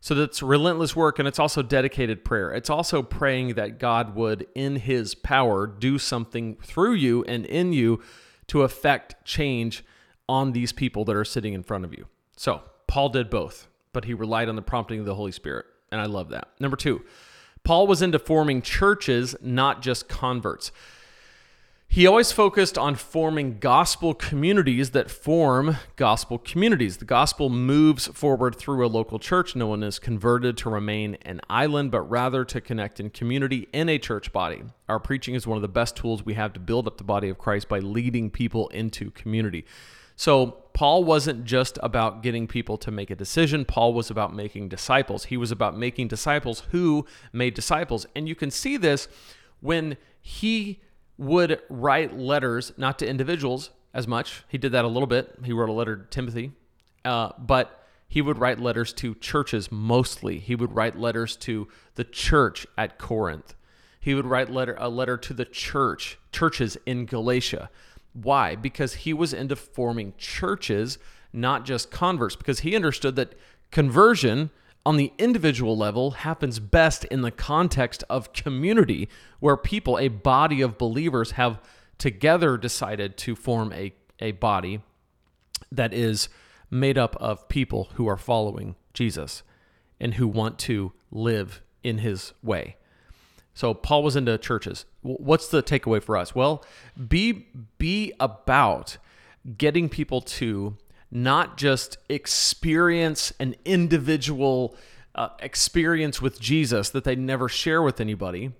So 0.00 0.14
that's 0.14 0.42
relentless 0.42 0.96
work 0.96 1.20
and 1.20 1.28
it's 1.28 1.38
also 1.38 1.62
dedicated 1.62 2.24
prayer. 2.24 2.52
It's 2.52 2.70
also 2.70 3.02
praying 3.02 3.54
that 3.54 3.78
God 3.78 4.16
would, 4.16 4.46
in 4.54 4.76
his 4.76 5.14
power, 5.14 5.66
do 5.66 5.98
something 5.98 6.56
through 6.62 6.94
you 6.94 7.22
and 7.24 7.46
in 7.46 7.72
you 7.72 8.02
to 8.48 8.62
affect 8.62 9.24
change 9.24 9.84
on 10.28 10.52
these 10.52 10.72
people 10.72 11.04
that 11.04 11.14
are 11.14 11.24
sitting 11.24 11.52
in 11.52 11.62
front 11.62 11.84
of 11.84 11.92
you. 11.92 12.06
So 12.36 12.62
Paul 12.88 13.10
did 13.10 13.30
both, 13.30 13.68
but 13.92 14.04
he 14.04 14.14
relied 14.14 14.48
on 14.48 14.56
the 14.56 14.62
prompting 14.62 14.98
of 14.98 15.06
the 15.06 15.14
Holy 15.14 15.32
Spirit. 15.32 15.66
And 15.92 16.00
I 16.00 16.06
love 16.06 16.30
that. 16.30 16.48
Number 16.58 16.76
two, 16.76 17.04
Paul 17.64 17.86
was 17.86 18.02
into 18.02 18.18
forming 18.18 18.60
churches, 18.60 19.36
not 19.40 19.82
just 19.82 20.08
converts. 20.08 20.72
He 21.86 22.06
always 22.06 22.32
focused 22.32 22.78
on 22.78 22.94
forming 22.94 23.58
gospel 23.58 24.14
communities 24.14 24.92
that 24.92 25.10
form 25.10 25.76
gospel 25.96 26.38
communities. 26.38 26.96
The 26.96 27.04
gospel 27.04 27.50
moves 27.50 28.06
forward 28.06 28.56
through 28.56 28.84
a 28.84 28.88
local 28.88 29.18
church. 29.18 29.54
No 29.54 29.66
one 29.66 29.82
is 29.82 29.98
converted 29.98 30.56
to 30.56 30.70
remain 30.70 31.18
an 31.22 31.42
island, 31.50 31.90
but 31.90 32.00
rather 32.00 32.46
to 32.46 32.62
connect 32.62 32.98
in 32.98 33.10
community 33.10 33.68
in 33.74 33.90
a 33.90 33.98
church 33.98 34.32
body. 34.32 34.62
Our 34.88 34.98
preaching 34.98 35.34
is 35.34 35.46
one 35.46 35.56
of 35.56 35.62
the 35.62 35.68
best 35.68 35.94
tools 35.94 36.24
we 36.24 36.32
have 36.32 36.54
to 36.54 36.60
build 36.60 36.86
up 36.86 36.96
the 36.96 37.04
body 37.04 37.28
of 37.28 37.36
Christ 37.36 37.68
by 37.68 37.80
leading 37.80 38.30
people 38.30 38.68
into 38.68 39.10
community. 39.10 39.66
So, 40.16 40.58
Paul 40.72 41.04
wasn't 41.04 41.44
just 41.44 41.78
about 41.82 42.22
getting 42.22 42.46
people 42.46 42.78
to 42.78 42.90
make 42.90 43.10
a 43.10 43.14
decision. 43.14 43.64
Paul 43.64 43.92
was 43.92 44.10
about 44.10 44.34
making 44.34 44.70
disciples. 44.70 45.26
He 45.26 45.36
was 45.36 45.50
about 45.50 45.76
making 45.76 46.08
disciples 46.08 46.60
who 46.70 47.06
made 47.32 47.54
disciples. 47.54 48.06
And 48.16 48.26
you 48.26 48.34
can 48.34 48.50
see 48.50 48.78
this 48.78 49.06
when 49.60 49.98
he 50.20 50.80
would 51.18 51.60
write 51.68 52.16
letters, 52.16 52.72
not 52.76 52.98
to 53.00 53.06
individuals 53.06 53.70
as 53.92 54.08
much. 54.08 54.44
He 54.48 54.58
did 54.58 54.72
that 54.72 54.84
a 54.84 54.88
little 54.88 55.06
bit. 55.06 55.34
He 55.44 55.52
wrote 55.52 55.68
a 55.68 55.72
letter 55.72 55.96
to 55.96 56.04
Timothy, 56.04 56.52
uh, 57.04 57.32
but 57.38 57.86
he 58.08 58.22
would 58.22 58.38
write 58.38 58.58
letters 58.58 58.92
to 58.94 59.14
churches 59.16 59.70
mostly. 59.70 60.38
He 60.38 60.54
would 60.54 60.74
write 60.74 60.98
letters 60.98 61.36
to 61.38 61.68
the 61.94 62.04
church 62.04 62.66
at 62.76 62.98
Corinth. 62.98 63.54
He 64.00 64.14
would 64.14 64.26
write 64.26 64.50
letter, 64.50 64.76
a 64.78 64.88
letter 64.88 65.16
to 65.16 65.32
the 65.32 65.44
church, 65.44 66.18
churches 66.32 66.76
in 66.86 67.06
Galatia. 67.06 67.70
Why? 68.12 68.56
Because 68.56 68.94
he 68.94 69.12
was 69.12 69.32
into 69.32 69.56
forming 69.56 70.14
churches, 70.18 70.98
not 71.32 71.64
just 71.64 71.90
converts, 71.90 72.36
because 72.36 72.60
he 72.60 72.76
understood 72.76 73.16
that 73.16 73.34
conversion 73.70 74.50
on 74.84 74.96
the 74.96 75.12
individual 75.18 75.76
level 75.76 76.10
happens 76.10 76.58
best 76.58 77.04
in 77.04 77.22
the 77.22 77.30
context 77.30 78.02
of 78.10 78.32
community, 78.32 79.08
where 79.40 79.56
people, 79.56 79.98
a 79.98 80.08
body 80.08 80.60
of 80.60 80.76
believers, 80.76 81.32
have 81.32 81.60
together 81.98 82.56
decided 82.56 83.16
to 83.16 83.36
form 83.36 83.72
a, 83.72 83.92
a 84.18 84.32
body 84.32 84.82
that 85.70 85.94
is 85.94 86.28
made 86.70 86.98
up 86.98 87.14
of 87.16 87.48
people 87.48 87.90
who 87.94 88.06
are 88.08 88.16
following 88.16 88.74
Jesus 88.92 89.42
and 90.00 90.14
who 90.14 90.26
want 90.26 90.58
to 90.58 90.92
live 91.10 91.62
in 91.84 91.98
his 91.98 92.32
way. 92.42 92.76
So 93.54 93.74
Paul 93.74 94.02
was 94.02 94.16
into 94.16 94.36
churches. 94.38 94.84
What's 95.02 95.48
the 95.48 95.62
takeaway 95.62 96.02
for 96.02 96.16
us? 96.16 96.34
Well, 96.34 96.64
be 97.08 97.48
be 97.78 98.12
about 98.18 98.96
getting 99.58 99.88
people 99.88 100.20
to 100.20 100.76
not 101.10 101.58
just 101.58 101.98
experience 102.08 103.32
an 103.38 103.54
individual 103.64 104.74
uh, 105.14 105.28
experience 105.40 106.22
with 106.22 106.40
Jesus 106.40 106.88
that 106.90 107.04
they 107.04 107.14
never 107.14 107.48
share 107.48 107.82
with 107.82 108.00
anybody, 108.00 108.52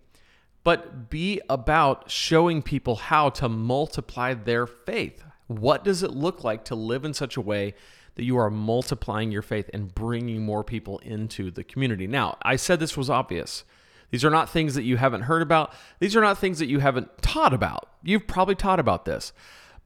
but 0.64 1.08
be 1.08 1.40
about 1.48 2.10
showing 2.10 2.62
people 2.62 2.96
how 2.96 3.30
to 3.30 3.48
multiply 3.48 4.34
their 4.34 4.66
faith. 4.66 5.24
What 5.46 5.84
does 5.84 6.02
it 6.02 6.10
look 6.10 6.44
like 6.44 6.64
to 6.66 6.74
live 6.74 7.04
in 7.04 7.14
such 7.14 7.36
a 7.36 7.40
way 7.40 7.74
that 8.14 8.24
you 8.24 8.36
are 8.36 8.50
multiplying 8.50 9.32
your 9.32 9.42
faith 9.42 9.70
and 9.72 9.94
bringing 9.94 10.44
more 10.44 10.62
people 10.62 10.98
into 10.98 11.50
the 11.50 11.64
community? 11.64 12.06
Now, 12.06 12.36
I 12.42 12.56
said 12.56 12.78
this 12.78 12.96
was 12.96 13.08
obvious. 13.08 13.64
These 14.12 14.24
are 14.26 14.30
not 14.30 14.50
things 14.50 14.74
that 14.74 14.84
you 14.84 14.98
haven't 14.98 15.22
heard 15.22 15.42
about. 15.42 15.72
These 15.98 16.14
are 16.14 16.20
not 16.20 16.38
things 16.38 16.58
that 16.58 16.66
you 16.66 16.78
haven't 16.80 17.22
taught 17.22 17.54
about. 17.54 17.88
You've 18.04 18.26
probably 18.26 18.54
taught 18.54 18.78
about 18.78 19.06
this, 19.06 19.32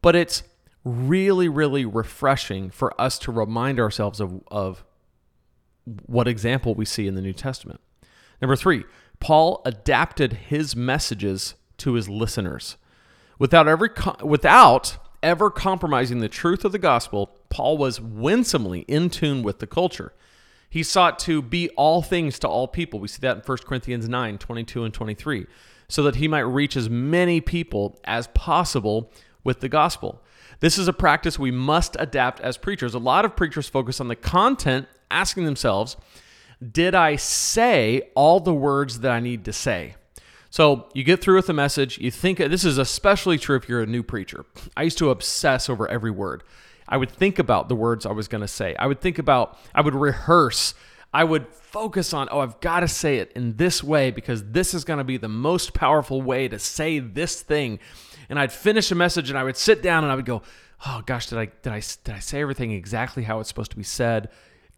but 0.03 0.17
it's 0.17 0.43
really, 0.85 1.49
really 1.49 1.85
refreshing 1.85 2.71
for 2.71 3.01
us 3.01 3.21
to 3.21 3.33
remind 3.33 3.79
ourselves 3.79 4.21
of, 4.21 4.43
of 4.49 4.85
what 6.07 6.27
example 6.27 6.75
we 6.75 6.85
see 6.85 7.07
in 7.07 7.15
the 7.15 7.23
New 7.23 7.33
Testament. 7.33 7.81
Number 8.43 8.57
three, 8.57 8.85
Paul 9.21 9.63
adapted 9.65 10.33
his 10.35 10.75
messages 10.75 11.55
to 11.79 11.95
his 11.95 12.09
listeners. 12.09 12.77
Without, 13.39 13.69
every, 13.69 13.91
without 14.23 14.97
ever 15.23 15.51
compromising 15.51 16.19
the 16.19 16.29
truth 16.29 16.65
of 16.65 16.73
the 16.73 16.79
gospel, 16.81 17.39
Paul 17.49 17.79
was 17.79 18.01
winsomely 18.01 18.81
in 18.89 19.09
tune 19.09 19.45
with 19.45 19.61
the 19.61 19.67
culture. 19.69 20.13
He 20.77 20.83
sought 20.83 21.19
to 21.21 21.41
be 21.41 21.71
all 21.71 22.03
things 22.03 22.39
to 22.41 22.49
all 22.49 22.69
people. 22.69 23.01
We 23.01 23.09
see 23.09 23.21
that 23.23 23.37
in 23.39 23.43
1 23.43 23.59
Corinthians 23.65 24.11
9 24.11 24.37
22 24.37 24.85
and 24.85 24.93
23, 24.93 25.47
so 25.89 26.03
that 26.03 26.17
he 26.17 26.29
might 26.29 26.41
reach 26.41 26.77
as 26.77 26.91
many 26.91 27.41
people 27.41 27.99
as 28.05 28.27
possible 28.35 29.11
with 29.43 29.61
the 29.61 29.71
gospel. 29.71 30.23
This 30.61 30.77
is 30.77 30.87
a 30.87 30.93
practice 30.93 31.39
we 31.39 31.51
must 31.51 31.97
adapt 31.99 32.41
as 32.41 32.59
preachers. 32.59 32.93
A 32.93 32.99
lot 32.99 33.25
of 33.25 33.35
preachers 33.35 33.71
focus 33.71 34.03
on 34.03 34.09
the 34.09 34.17
content, 34.17 34.87
asking 35.11 35.47
themselves, 35.47 35.97
Did 36.61 36.95
I 36.95 37.17
say 37.17 38.11
all 38.15 38.41
the 38.41 38.53
words 38.53 39.01
that 39.01 39.13
I 39.13 39.21
need 39.21 39.47
to 39.47 39.55
say? 39.55 39.95
So 40.51 40.91
you 40.93 41.05
get 41.05 41.23
through 41.23 41.37
with 41.37 41.47
the 41.47 41.55
message, 41.55 41.97
you 41.97 42.11
think 42.11 42.37
this 42.37 42.67
is 42.67 42.77
especially 42.77 43.39
true 43.39 43.57
if 43.57 43.67
you're 43.67 43.83
a 43.83 43.87
new 43.87 44.03
preacher. 44.03 44.45
I 44.77 44.83
used 44.83 44.99
to 44.99 45.09
obsess 45.09 45.71
over 45.71 45.89
every 45.89 46.11
word. 46.11 46.43
I 46.89 46.97
would 46.97 47.11
think 47.11 47.39
about 47.39 47.69
the 47.69 47.77
words 47.77 48.07
I 48.07 48.13
was 48.13 48.29
going 48.29 48.43
to 48.43 48.49
say. 48.49 48.75
I 48.79 48.87
would 48.87 49.01
think 49.01 49.19
about, 49.19 49.59
I 49.75 49.81
would 49.81 49.95
rehearse. 49.95 50.75
I 51.13 51.25
would 51.25 51.49
focus 51.49 52.13
on, 52.13 52.29
oh, 52.31 52.41
I've 52.41 52.61
got 52.61 52.81
to 52.81 52.89
say 52.89 53.19
it 53.19 53.33
in 53.33 53.57
this 53.57 53.83
way 53.83 54.11
because 54.11 54.45
this 54.51 54.75
is 54.75 54.85
going 54.85 54.99
to 54.99 55.05
be 55.05 55.17
the 55.17 55.29
most 55.29 55.75
powerful 55.75 56.23
way 56.23 56.49
to 56.49 56.59
say 56.59 56.99
this 56.99 57.43
thing. 57.43 57.79
And 58.29 58.39
I'd 58.39 58.53
finish 58.53 58.91
a 58.91 58.95
message 58.95 59.31
and 59.31 59.39
I 59.39 59.45
would 59.45 59.57
sit 59.57 59.83
down 59.83 60.05
and 60.05 60.13
I 60.13 60.17
would 60.17 60.27
go, 60.27 60.43
oh 60.87 61.03
gosh, 61.07 61.27
did 61.29 61.39
I 61.39 61.47
did 61.63 61.73
I 61.73 61.83
did 62.05 62.15
I 62.15 62.19
say 62.19 62.41
everything 62.41 62.73
exactly 62.73 63.23
how 63.23 63.41
it's 63.41 63.49
supposed 63.49 63.71
to 63.71 63.77
be 63.77 63.83
said? 63.83 64.29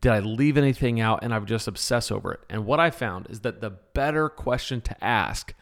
Did 0.00 0.12
I 0.12 0.20
leave 0.20 0.56
anything 0.56 1.00
out? 1.00 1.24
And 1.24 1.34
I 1.34 1.38
would 1.38 1.48
just 1.48 1.66
obsess 1.66 2.12
over 2.12 2.32
it. 2.32 2.40
And 2.48 2.64
what 2.64 2.78
I 2.78 2.90
found 2.90 3.28
is 3.30 3.40
that 3.40 3.60
the 3.60 3.70
better 3.70 4.28
question 4.28 4.80
to 4.82 5.04
ask 5.04 5.54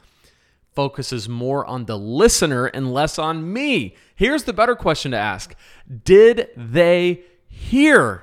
focuses 0.77 1.29
more 1.29 1.67
on 1.67 1.87
the 1.87 1.99
listener 1.99 2.67
and 2.67 2.93
less 2.93 3.19
on 3.19 3.53
me. 3.53 3.97
Here's 4.15 4.45
the 4.45 4.53
better 4.53 4.77
question 4.77 5.11
to 5.11 5.19
ask 5.19 5.57
Did 6.05 6.51
they 6.57 7.23
hear 7.49 8.23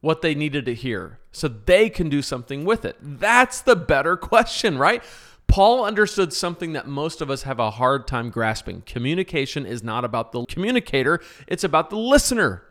what 0.00 0.22
they 0.22 0.34
needed 0.34 0.66
to 0.66 0.74
hear 0.74 1.18
so 1.32 1.48
they 1.48 1.90
can 1.90 2.08
do 2.08 2.22
something 2.22 2.64
with 2.64 2.84
it? 2.84 2.96
That's 3.00 3.62
the 3.62 3.74
better 3.74 4.16
question, 4.16 4.78
right? 4.78 5.02
Paul 5.48 5.84
understood 5.84 6.32
something 6.32 6.72
that 6.74 6.86
most 6.86 7.20
of 7.20 7.30
us 7.30 7.42
have 7.42 7.58
a 7.58 7.70
hard 7.70 8.06
time 8.06 8.30
grasping. 8.30 8.82
Communication 8.84 9.64
is 9.64 9.82
not 9.82 10.04
about 10.04 10.32
the 10.32 10.44
communicator, 10.46 11.20
it's 11.46 11.64
about 11.64 11.90
the 11.90 11.96
listener. 11.96 12.62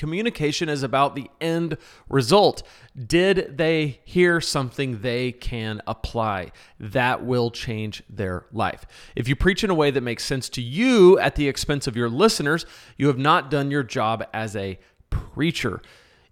Communication 0.00 0.70
is 0.70 0.82
about 0.82 1.14
the 1.14 1.30
end 1.42 1.76
result. 2.08 2.62
Did 2.96 3.58
they 3.58 4.00
hear 4.02 4.40
something 4.40 5.02
they 5.02 5.30
can 5.30 5.82
apply 5.86 6.52
that 6.78 7.22
will 7.22 7.50
change 7.50 8.02
their 8.08 8.46
life? 8.50 8.86
If 9.14 9.28
you 9.28 9.36
preach 9.36 9.62
in 9.62 9.68
a 9.68 9.74
way 9.74 9.90
that 9.90 10.00
makes 10.00 10.24
sense 10.24 10.48
to 10.50 10.62
you 10.62 11.18
at 11.18 11.34
the 11.34 11.46
expense 11.46 11.86
of 11.86 11.96
your 11.96 12.08
listeners, 12.08 12.64
you 12.96 13.08
have 13.08 13.18
not 13.18 13.50
done 13.50 13.70
your 13.70 13.82
job 13.82 14.24
as 14.32 14.56
a 14.56 14.78
preacher. 15.10 15.82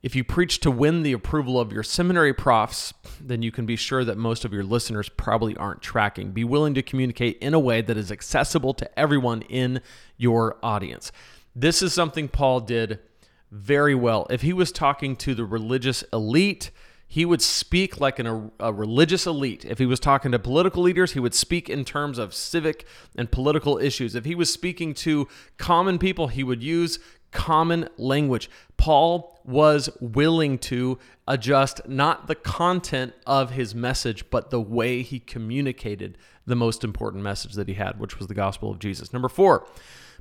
If 0.02 0.16
you 0.16 0.24
preach 0.24 0.60
to 0.60 0.70
win 0.70 1.02
the 1.02 1.12
approval 1.12 1.60
of 1.60 1.70
your 1.70 1.82
seminary 1.82 2.32
profs, 2.32 2.94
then 3.20 3.42
you 3.42 3.52
can 3.52 3.66
be 3.66 3.76
sure 3.76 4.02
that 4.02 4.16
most 4.16 4.46
of 4.46 4.52
your 4.54 4.64
listeners 4.64 5.10
probably 5.10 5.54
aren't 5.58 5.82
tracking. 5.82 6.30
Be 6.30 6.42
willing 6.42 6.72
to 6.72 6.82
communicate 6.82 7.36
in 7.42 7.52
a 7.52 7.60
way 7.60 7.82
that 7.82 7.98
is 7.98 8.10
accessible 8.10 8.72
to 8.72 8.98
everyone 8.98 9.42
in 9.42 9.82
your 10.16 10.56
audience. 10.62 11.12
This 11.54 11.82
is 11.82 11.92
something 11.92 12.28
Paul 12.28 12.60
did 12.60 13.00
very 13.50 13.94
well. 13.94 14.26
If 14.30 14.42
he 14.42 14.52
was 14.52 14.72
talking 14.72 15.16
to 15.16 15.34
the 15.34 15.44
religious 15.44 16.02
elite, 16.12 16.70
he 17.06 17.24
would 17.24 17.40
speak 17.40 18.00
like 18.00 18.18
an, 18.18 18.50
a 18.60 18.72
religious 18.72 19.26
elite. 19.26 19.64
If 19.64 19.78
he 19.78 19.86
was 19.86 19.98
talking 19.98 20.30
to 20.32 20.38
political 20.38 20.82
leaders, 20.82 21.12
he 21.12 21.20
would 21.20 21.34
speak 21.34 21.70
in 21.70 21.84
terms 21.86 22.18
of 22.18 22.34
civic 22.34 22.86
and 23.16 23.30
political 23.30 23.78
issues. 23.78 24.14
If 24.14 24.26
he 24.26 24.34
was 24.34 24.52
speaking 24.52 24.92
to 24.94 25.26
common 25.56 25.98
people, 25.98 26.28
he 26.28 26.44
would 26.44 26.62
use 26.62 26.98
common 27.30 27.88
language. 27.96 28.50
Paul 28.76 29.40
was 29.44 29.88
willing 30.00 30.58
to 30.58 30.98
adjust 31.26 31.88
not 31.88 32.26
the 32.26 32.34
content 32.34 33.14
of 33.26 33.52
his 33.52 33.74
message, 33.74 34.28
but 34.30 34.50
the 34.50 34.60
way 34.60 35.02
he 35.02 35.18
communicated 35.18 36.18
the 36.46 36.56
most 36.56 36.84
important 36.84 37.22
message 37.22 37.54
that 37.54 37.68
he 37.68 37.74
had, 37.74 37.98
which 37.98 38.18
was 38.18 38.28
the 38.28 38.34
gospel 38.34 38.70
of 38.70 38.78
Jesus. 38.78 39.12
Number 39.12 39.28
four, 39.28 39.66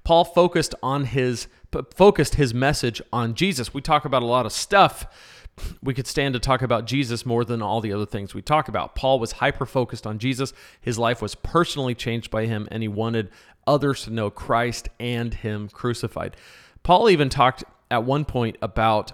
Paul 0.07 0.23
focused 0.23 0.73
on 0.81 1.03
his 1.03 1.49
focused 1.93 2.35
his 2.35 2.53
message 2.53 3.01
on 3.11 3.33
Jesus. 3.33 3.73
We 3.73 3.81
talk 3.81 4.05
about 4.05 4.23
a 4.23 4.25
lot 4.25 4.45
of 4.45 4.53
stuff. 4.53 5.05
We 5.83 5.93
could 5.93 6.07
stand 6.07 6.33
to 6.33 6.39
talk 6.39 6.61
about 6.61 6.85
Jesus 6.85 7.25
more 7.25 7.43
than 7.43 7.61
all 7.61 7.81
the 7.81 7.91
other 7.91 8.05
things 8.05 8.33
we 8.33 8.41
talk 8.41 8.69
about. 8.69 8.95
Paul 8.95 9.19
was 9.19 9.33
hyper 9.33 9.65
focused 9.65 10.07
on 10.07 10.17
Jesus. 10.17 10.53
His 10.79 10.97
life 10.97 11.21
was 11.21 11.35
personally 11.35 11.93
changed 11.93 12.31
by 12.31 12.45
him, 12.45 12.69
and 12.71 12.81
he 12.81 12.87
wanted 12.87 13.29
others 13.67 14.05
to 14.05 14.09
know 14.09 14.29
Christ 14.29 14.87
and 14.97 15.33
him 15.33 15.67
crucified. 15.67 16.37
Paul 16.83 17.09
even 17.09 17.27
talked 17.27 17.65
at 17.91 18.05
one 18.05 18.23
point 18.23 18.55
about, 18.61 19.11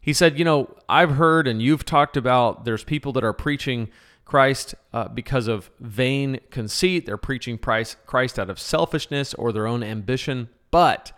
he 0.00 0.12
said, 0.12 0.40
You 0.40 0.44
know, 0.44 0.74
I've 0.88 1.12
heard 1.12 1.46
and 1.46 1.62
you've 1.62 1.84
talked 1.84 2.16
about 2.16 2.64
there's 2.64 2.82
people 2.82 3.12
that 3.12 3.22
are 3.22 3.32
preaching 3.32 3.90
Christ 4.24 4.74
uh, 4.92 5.08
because 5.08 5.48
of 5.48 5.70
vain 5.80 6.40
conceit. 6.50 7.06
They're 7.06 7.16
preaching 7.16 7.58
Christ 7.58 8.38
out 8.38 8.50
of 8.50 8.58
selfishness 8.58 9.34
or 9.34 9.52
their 9.52 9.66
own 9.66 9.82
ambition. 9.82 10.48
But 10.70 11.12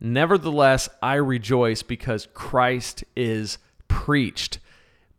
nevertheless, 0.00 0.88
I 1.02 1.14
rejoice 1.14 1.82
because 1.82 2.28
Christ 2.34 3.04
is 3.16 3.58
preached. 3.88 4.58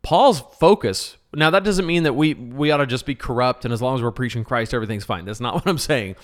Paul's 0.02 0.42
focus. 0.58 1.16
Now 1.34 1.50
that 1.50 1.64
doesn't 1.64 1.86
mean 1.86 2.02
that 2.04 2.14
we 2.14 2.34
we 2.34 2.70
ought 2.70 2.78
to 2.78 2.86
just 2.86 3.06
be 3.06 3.14
corrupt 3.14 3.64
and 3.64 3.72
as 3.72 3.82
long 3.82 3.96
as 3.96 4.02
we're 4.02 4.10
preaching 4.10 4.44
Christ 4.44 4.74
everything's 4.74 5.04
fine. 5.04 5.24
That's 5.24 5.40
not 5.40 5.54
what 5.54 5.66
I'm 5.66 5.78
saying. 5.78 6.16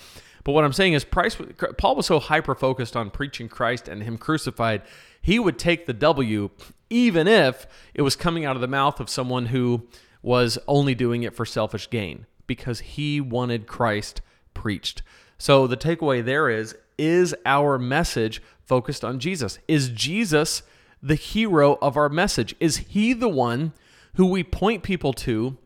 But 0.43 0.53
what 0.53 0.63
I'm 0.63 0.73
saying 0.73 0.93
is, 0.93 1.03
Price, 1.03 1.37
Paul 1.77 1.95
was 1.95 2.07
so 2.07 2.19
hyper 2.19 2.55
focused 2.55 2.95
on 2.95 3.11
preaching 3.11 3.47
Christ 3.47 3.87
and 3.87 4.01
Him 4.01 4.17
crucified, 4.17 4.81
he 5.21 5.37
would 5.37 5.59
take 5.59 5.85
the 5.85 5.93
W 5.93 6.49
even 6.89 7.27
if 7.27 7.67
it 7.93 8.01
was 8.01 8.15
coming 8.15 8.43
out 8.43 8.55
of 8.55 8.61
the 8.61 8.67
mouth 8.67 8.99
of 8.99 9.09
someone 9.09 9.47
who 9.47 9.87
was 10.21 10.57
only 10.67 10.95
doing 10.95 11.23
it 11.23 11.35
for 11.35 11.45
selfish 11.45 11.89
gain 11.89 12.25
because 12.47 12.79
he 12.81 13.21
wanted 13.21 13.67
Christ 13.67 14.21
preached. 14.53 15.01
So 15.37 15.67
the 15.67 15.77
takeaway 15.77 16.23
there 16.23 16.49
is 16.49 16.75
is 16.97 17.35
our 17.45 17.79
message 17.79 18.41
focused 18.63 19.03
on 19.03 19.19
Jesus? 19.19 19.57
Is 19.67 19.89
Jesus 19.89 20.61
the 21.01 21.15
hero 21.15 21.79
of 21.81 21.97
our 21.97 22.09
message? 22.09 22.55
Is 22.59 22.77
he 22.77 23.13
the 23.13 23.29
one 23.29 23.73
who 24.15 24.27
we 24.27 24.43
point 24.43 24.83
people 24.83 25.13
to 25.13 25.57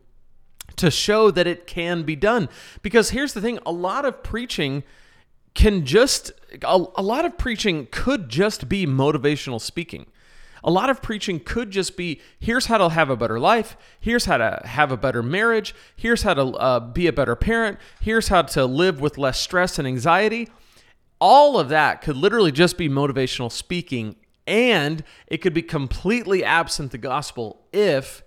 to 0.76 0.90
show 0.90 1.30
that 1.30 1.46
it 1.46 1.66
can 1.66 2.02
be 2.02 2.16
done. 2.16 2.48
Because 2.82 3.10
here's 3.10 3.32
the 3.32 3.40
thing 3.40 3.58
a 3.64 3.72
lot 3.72 4.04
of 4.04 4.22
preaching 4.22 4.82
can 5.54 5.86
just, 5.86 6.32
a, 6.62 6.84
a 6.96 7.02
lot 7.02 7.24
of 7.24 7.38
preaching 7.38 7.88
could 7.90 8.28
just 8.28 8.68
be 8.68 8.86
motivational 8.86 9.60
speaking. 9.60 10.06
A 10.66 10.70
lot 10.70 10.90
of 10.90 11.00
preaching 11.00 11.38
could 11.38 11.70
just 11.70 11.96
be 11.96 12.20
here's 12.40 12.66
how 12.66 12.78
to 12.78 12.88
have 12.88 13.08
a 13.08 13.16
better 13.16 13.38
life, 13.38 13.76
here's 14.00 14.24
how 14.24 14.36
to 14.36 14.60
have 14.64 14.90
a 14.90 14.96
better 14.96 15.22
marriage, 15.22 15.74
here's 15.94 16.22
how 16.22 16.34
to 16.34 16.42
uh, 16.42 16.80
be 16.80 17.06
a 17.06 17.12
better 17.12 17.36
parent, 17.36 17.78
here's 18.00 18.28
how 18.28 18.42
to 18.42 18.66
live 18.66 19.00
with 19.00 19.16
less 19.16 19.38
stress 19.38 19.78
and 19.78 19.86
anxiety. 19.86 20.48
All 21.20 21.58
of 21.58 21.68
that 21.68 22.02
could 22.02 22.16
literally 22.16 22.50
just 22.50 22.76
be 22.76 22.88
motivational 22.88 23.50
speaking, 23.50 24.16
and 24.44 25.04
it 25.28 25.38
could 25.38 25.54
be 25.54 25.62
completely 25.62 26.44
absent 26.44 26.90
the 26.90 26.98
gospel 26.98 27.64
if 27.72 28.24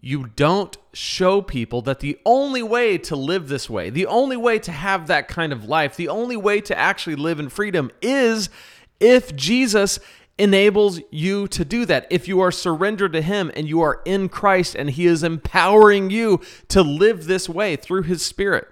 you 0.00 0.26
don't 0.36 0.76
show 0.92 1.42
people 1.42 1.82
that 1.82 2.00
the 2.00 2.18
only 2.24 2.62
way 2.62 2.96
to 2.98 3.16
live 3.16 3.48
this 3.48 3.68
way, 3.68 3.90
the 3.90 4.06
only 4.06 4.36
way 4.36 4.58
to 4.60 4.72
have 4.72 5.08
that 5.08 5.26
kind 5.26 5.52
of 5.52 5.64
life, 5.64 5.96
the 5.96 6.08
only 6.08 6.36
way 6.36 6.60
to 6.60 6.78
actually 6.78 7.16
live 7.16 7.40
in 7.40 7.48
freedom 7.48 7.90
is 8.00 8.50
if 8.98 9.34
Jesus 9.34 9.98
enables 10.38 11.00
you 11.10 11.46
to 11.48 11.64
do 11.64 11.84
that. 11.86 12.06
If 12.10 12.26
you 12.26 12.40
are 12.40 12.50
surrendered 12.50 13.12
to 13.12 13.22
Him 13.22 13.50
and 13.54 13.68
you 13.68 13.80
are 13.82 14.00
in 14.04 14.28
Christ 14.28 14.74
and 14.74 14.90
He 14.90 15.06
is 15.06 15.22
empowering 15.22 16.10
you 16.10 16.40
to 16.68 16.82
live 16.82 17.26
this 17.26 17.48
way 17.48 17.76
through 17.76 18.02
His 18.02 18.24
Spirit, 18.24 18.68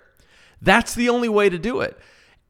that's 0.62 0.94
the 0.94 1.08
only 1.08 1.28
way 1.28 1.48
to 1.48 1.58
do 1.58 1.80
it. 1.80 1.98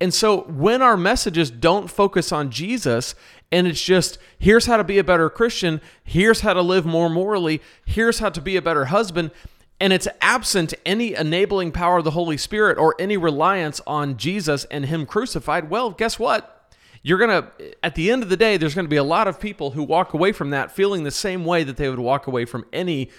And 0.00 0.14
so 0.14 0.42
when 0.42 0.80
our 0.80 0.96
messages 0.96 1.50
don't 1.50 1.90
focus 1.90 2.32
on 2.32 2.50
Jesus 2.50 3.14
and 3.52 3.66
it's 3.66 3.82
just 3.82 4.18
here's 4.38 4.66
how 4.66 4.78
to 4.78 4.84
be 4.84 4.98
a 4.98 5.04
better 5.04 5.28
Christian, 5.28 5.80
here's 6.02 6.40
how 6.40 6.54
to 6.54 6.62
live 6.62 6.86
more 6.86 7.10
morally, 7.10 7.60
here's 7.84 8.20
how 8.20 8.30
to 8.30 8.40
be 8.40 8.56
a 8.56 8.62
better 8.62 8.86
husband, 8.86 9.30
and 9.78 9.92
it's 9.92 10.08
absent 10.20 10.72
any 10.86 11.14
enabling 11.14 11.72
power 11.72 11.98
of 11.98 12.04
the 12.04 12.12
Holy 12.12 12.36
Spirit 12.36 12.78
or 12.78 12.94
any 12.98 13.16
reliance 13.16 13.80
on 13.86 14.16
Jesus 14.16 14.64
and 14.66 14.86
Him 14.86 15.04
crucified, 15.04 15.68
well, 15.68 15.90
guess 15.90 16.18
what? 16.18 16.59
You're 17.02 17.18
going 17.18 17.30
to, 17.42 17.84
at 17.84 17.94
the 17.94 18.10
end 18.10 18.22
of 18.22 18.28
the 18.28 18.36
day, 18.36 18.56
there's 18.56 18.74
going 18.74 18.84
to 18.84 18.90
be 18.90 18.96
a 18.96 19.04
lot 19.04 19.26
of 19.26 19.40
people 19.40 19.70
who 19.70 19.82
walk 19.82 20.12
away 20.12 20.32
from 20.32 20.50
that 20.50 20.70
feeling 20.70 21.04
the 21.04 21.10
same 21.10 21.44
way 21.44 21.64
that 21.64 21.76
they 21.76 21.88
would 21.88 21.98
walk 21.98 22.26
away 22.26 22.44
from 22.44 22.66
any, 22.72 23.10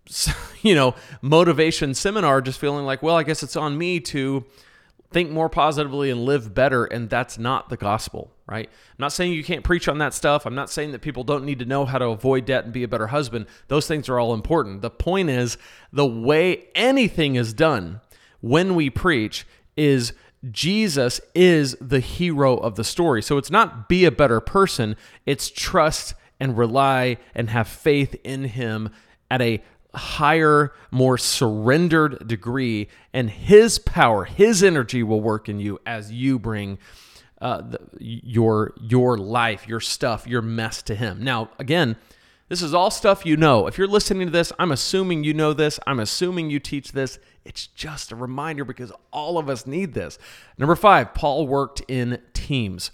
you 0.62 0.74
know, 0.74 0.94
motivation 1.22 1.94
seminar, 1.94 2.40
just 2.40 2.58
feeling 2.58 2.84
like, 2.84 3.02
well, 3.02 3.16
I 3.16 3.22
guess 3.22 3.42
it's 3.42 3.56
on 3.56 3.78
me 3.78 4.00
to 4.00 4.44
think 5.12 5.30
more 5.30 5.48
positively 5.48 6.10
and 6.10 6.24
live 6.24 6.54
better. 6.54 6.84
And 6.84 7.08
that's 7.08 7.38
not 7.38 7.68
the 7.68 7.76
gospel, 7.76 8.32
right? 8.46 8.68
I'm 8.68 8.96
not 8.98 9.12
saying 9.12 9.32
you 9.32 9.44
can't 9.44 9.64
preach 9.64 9.88
on 9.88 9.98
that 9.98 10.14
stuff. 10.14 10.46
I'm 10.46 10.54
not 10.54 10.70
saying 10.70 10.92
that 10.92 11.00
people 11.00 11.24
don't 11.24 11.44
need 11.44 11.58
to 11.60 11.64
know 11.64 11.84
how 11.84 11.98
to 11.98 12.06
avoid 12.06 12.46
debt 12.46 12.64
and 12.64 12.72
be 12.72 12.82
a 12.82 12.88
better 12.88 13.08
husband. 13.08 13.46
Those 13.68 13.86
things 13.86 14.08
are 14.08 14.18
all 14.18 14.34
important. 14.34 14.82
The 14.82 14.90
point 14.90 15.30
is, 15.30 15.56
the 15.92 16.06
way 16.06 16.68
anything 16.74 17.36
is 17.36 17.52
done 17.52 18.00
when 18.40 18.74
we 18.74 18.88
preach 18.90 19.46
is 19.76 20.12
Jesus 20.50 21.20
is 21.34 21.76
the 21.80 22.00
hero 22.00 22.56
of 22.56 22.76
the 22.76 22.84
story. 22.84 23.22
So 23.22 23.36
it's 23.36 23.50
not 23.50 23.88
be 23.88 24.04
a 24.04 24.10
better 24.10 24.40
person, 24.40 24.96
it's 25.26 25.50
trust 25.50 26.14
and 26.38 26.56
rely 26.56 27.18
and 27.34 27.50
have 27.50 27.68
faith 27.68 28.16
in 28.24 28.44
him 28.44 28.90
at 29.30 29.42
a 29.42 29.62
higher, 29.94 30.72
more 30.90 31.18
surrendered 31.18 32.26
degree, 32.26 32.88
and 33.12 33.30
His 33.30 33.78
power, 33.78 34.24
His 34.24 34.62
energy 34.62 35.02
will 35.02 35.20
work 35.20 35.48
in 35.48 35.58
you 35.60 35.80
as 35.86 36.12
you 36.12 36.38
bring 36.38 36.78
uh, 37.40 37.62
the, 37.62 37.78
your 37.98 38.74
your 38.80 39.16
life, 39.16 39.66
your 39.66 39.80
stuff, 39.80 40.26
your 40.26 40.42
mess 40.42 40.82
to 40.82 40.94
Him. 40.94 41.22
Now, 41.22 41.50
again, 41.58 41.96
this 42.50 42.62
is 42.62 42.74
all 42.74 42.90
stuff 42.90 43.24
you 43.24 43.36
know. 43.36 43.68
If 43.68 43.78
you're 43.78 43.86
listening 43.86 44.26
to 44.26 44.32
this, 44.32 44.52
I'm 44.58 44.72
assuming 44.72 45.22
you 45.22 45.32
know 45.32 45.52
this. 45.52 45.78
I'm 45.86 46.00
assuming 46.00 46.50
you 46.50 46.58
teach 46.58 46.90
this. 46.90 47.20
It's 47.44 47.68
just 47.68 48.10
a 48.10 48.16
reminder 48.16 48.64
because 48.64 48.92
all 49.12 49.38
of 49.38 49.48
us 49.48 49.68
need 49.68 49.94
this. 49.94 50.18
Number 50.58 50.74
five, 50.74 51.14
Paul 51.14 51.46
worked 51.46 51.80
in 51.86 52.20
teams. 52.34 52.90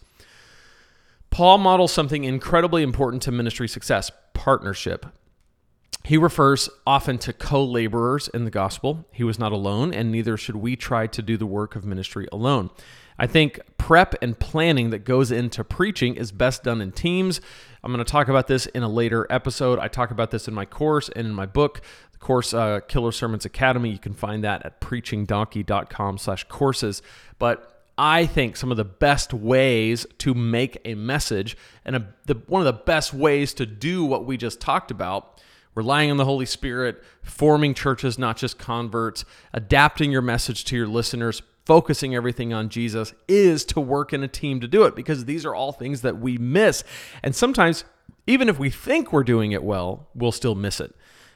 Paul 1.31 1.57
models 1.57 1.91
something 1.91 2.25
incredibly 2.25 2.83
important 2.83 3.23
to 3.23 3.33
ministry 3.33 3.67
success 3.67 4.11
partnership. 4.35 5.07
He 6.05 6.19
refers 6.19 6.69
often 6.87 7.17
to 7.19 7.33
co 7.33 7.65
laborers 7.65 8.29
in 8.29 8.45
the 8.45 8.51
gospel. 8.51 9.07
He 9.11 9.25
was 9.25 9.39
not 9.39 9.53
alone, 9.53 9.93
and 9.95 10.13
neither 10.13 10.37
should 10.37 10.57
we 10.57 10.77
try 10.77 11.07
to 11.07 11.23
do 11.23 11.39
the 11.39 11.47
work 11.47 11.75
of 11.75 11.85
ministry 11.85 12.29
alone. 12.31 12.69
I 13.19 13.27
think 13.27 13.59
prep 13.79 14.15
and 14.23 14.39
planning 14.39 14.91
that 14.91 15.05
goes 15.05 15.33
into 15.33 15.65
preaching 15.65 16.17
is 16.17 16.31
best 16.31 16.63
done 16.63 16.81
in 16.81 16.93
teams. 16.93 17.41
I'm 17.87 17.93
going 17.93 18.05
to 18.05 18.11
talk 18.11 18.27
about 18.27 18.49
this 18.49 18.67
in 18.67 18.83
a 18.83 18.89
later 18.89 19.29
episode. 19.31 19.79
I 19.79 19.87
talk 19.87 20.11
about 20.11 20.33
this 20.33 20.49
in 20.49 20.55
my 20.55 20.65
course 20.65 21.09
and 21.15 21.25
in 21.25 21.33
my 21.33 21.47
book, 21.47 21.83
the 22.11 22.19
course 22.19 22.53
uh, 22.53 22.81
Killer 22.81 23.13
Sermons 23.13 23.45
Academy. 23.45 23.91
You 23.91 24.01
can 24.01 24.13
find 24.13 24.43
that 24.43 24.67
at 24.67 24.81
preachingdonkey.com 24.81 26.19
slash 26.19 26.43
courses. 26.49 27.01
But 27.39 27.85
I 27.97 28.27
think 28.27 28.57
some 28.57 28.73
of 28.73 28.77
the 28.77 28.85
best 28.85 29.33
ways 29.33 30.05
to 30.19 30.35
make 30.35 30.79
a 30.85 30.97
message 30.97 31.57
and 31.85 31.95
a, 31.95 32.09
the, 32.25 32.35
one 32.49 32.61
of 32.61 32.67
the 32.67 32.73
best 32.73 33.15
ways 33.15 33.55
to 33.55 33.67
do 33.67 34.05
what 34.05 34.27
we 34.27 34.37
just 34.37 34.61
talked 34.61 34.91
about 34.91 35.41
relying 35.77 36.11
on 36.11 36.17
the 36.17 36.25
Holy 36.25 36.47
Spirit, 36.47 37.01
forming 37.23 37.73
churches, 37.73 38.19
not 38.19 38.37
just 38.37 38.59
converts, 38.59 39.25
adapting 39.53 40.11
your 40.11 40.23
message 40.23 40.65
to 40.65 40.77
your 40.77 40.89
listeners, 40.89 41.41
focusing 41.67 42.15
everything 42.15 42.55
on 42.55 42.71
Jesus 42.71 43.13
is 43.29 43.65
to 43.67 43.81
work 43.81 44.13
in 44.13 44.23
a 44.23 44.29
team 44.29 44.61
to 44.61 44.69
do 44.69 44.85
it 44.85 44.97
because 44.97 45.27
these 45.27 45.45
are 45.45 45.55
all 45.55 45.73
things 45.73 46.01
that 46.03 46.19
we 46.19 46.39
miss. 46.39 46.85
And 47.23 47.35
sometimes 47.35 47.85
Even 48.27 48.49
if 48.49 48.59
we 48.59 48.71
think 48.71 49.13
we're 49.13 49.25
doing 49.25 49.53
it 49.53 49.63
well, 49.63 50.09
we'll 50.15 50.33
still 50.33 50.55
miss 50.55 50.81
it. 50.81 50.95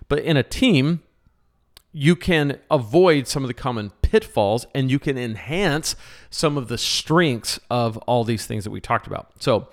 But 0.08 0.20
in 0.20 0.36
a 0.36 0.42
team, 0.42 1.02
you 1.92 2.16
can 2.16 2.58
avoid 2.70 3.28
some 3.28 3.44
of 3.44 3.48
the 3.48 3.54
common 3.54 3.90
pitfalls 4.02 4.66
and 4.74 4.90
you 4.90 4.98
can 4.98 5.16
enhance 5.16 5.94
some 6.30 6.56
of 6.56 6.68
the 6.68 6.78
strengths 6.78 7.60
of 7.70 7.96
all 7.98 8.24
these 8.24 8.46
things 8.46 8.64
that 8.64 8.70
we 8.70 8.80
talked 8.80 9.06
about. 9.06 9.30
So, 9.38 9.68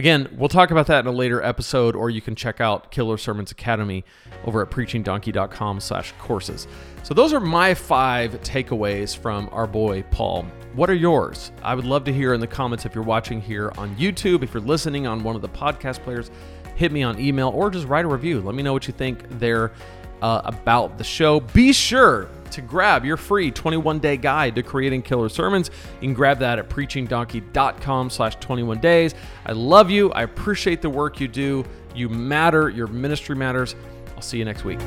again, 0.00 0.34
we'll 0.38 0.48
talk 0.48 0.70
about 0.70 0.86
that 0.86 1.00
in 1.00 1.06
a 1.06 1.12
later 1.12 1.42
episode, 1.42 1.94
or 1.94 2.08
you 2.08 2.22
can 2.22 2.34
check 2.34 2.58
out 2.58 2.90
Killer 2.90 3.18
Sermons 3.18 3.50
Academy 3.50 4.02
over 4.46 4.62
at 4.62 4.70
preachingdonkey.com 4.70 5.78
slash 5.78 6.12
courses. 6.18 6.66
So 7.02 7.12
those 7.12 7.34
are 7.34 7.40
my 7.40 7.74
five 7.74 8.32
takeaways 8.40 9.14
from 9.14 9.50
our 9.52 9.66
boy 9.66 10.02
Paul. 10.10 10.46
What 10.74 10.88
are 10.88 10.94
yours? 10.94 11.52
I 11.62 11.74
would 11.74 11.84
love 11.84 12.04
to 12.04 12.14
hear 12.14 12.32
in 12.32 12.40
the 12.40 12.46
comments 12.46 12.86
if 12.86 12.94
you're 12.94 13.04
watching 13.04 13.42
here 13.42 13.72
on 13.76 13.94
YouTube, 13.96 14.42
if 14.42 14.54
you're 14.54 14.62
listening 14.62 15.06
on 15.06 15.22
one 15.22 15.36
of 15.36 15.42
the 15.42 15.50
podcast 15.50 16.02
players, 16.02 16.30
hit 16.76 16.92
me 16.92 17.02
on 17.02 17.20
email 17.20 17.50
or 17.50 17.68
just 17.68 17.86
write 17.86 18.06
a 18.06 18.08
review. 18.08 18.40
Let 18.40 18.54
me 18.54 18.62
know 18.62 18.72
what 18.72 18.86
you 18.86 18.94
think 18.94 19.22
there 19.38 19.72
uh, 20.22 20.42
about 20.44 20.98
the 20.98 21.04
show. 21.04 21.40
Be 21.40 21.72
sure 21.72 22.28
to 22.50 22.60
grab 22.60 23.04
your 23.04 23.16
free 23.16 23.50
21-day 23.50 24.16
guide 24.16 24.54
to 24.56 24.62
creating 24.62 25.02
killer 25.02 25.28
sermons. 25.28 25.70
You 26.00 26.08
can 26.08 26.14
grab 26.14 26.38
that 26.40 26.58
at 26.58 26.68
preachingdonkey.com 26.68 28.10
slash 28.10 28.36
21 28.36 28.80
days. 28.80 29.14
I 29.46 29.52
love 29.52 29.90
you. 29.90 30.12
I 30.12 30.22
appreciate 30.22 30.82
the 30.82 30.90
work 30.90 31.20
you 31.20 31.28
do. 31.28 31.64
You 31.94 32.08
matter. 32.08 32.68
Your 32.68 32.86
ministry 32.88 33.36
matters. 33.36 33.74
I'll 34.16 34.22
see 34.22 34.38
you 34.38 34.44
next 34.44 34.64
week. 34.64 34.80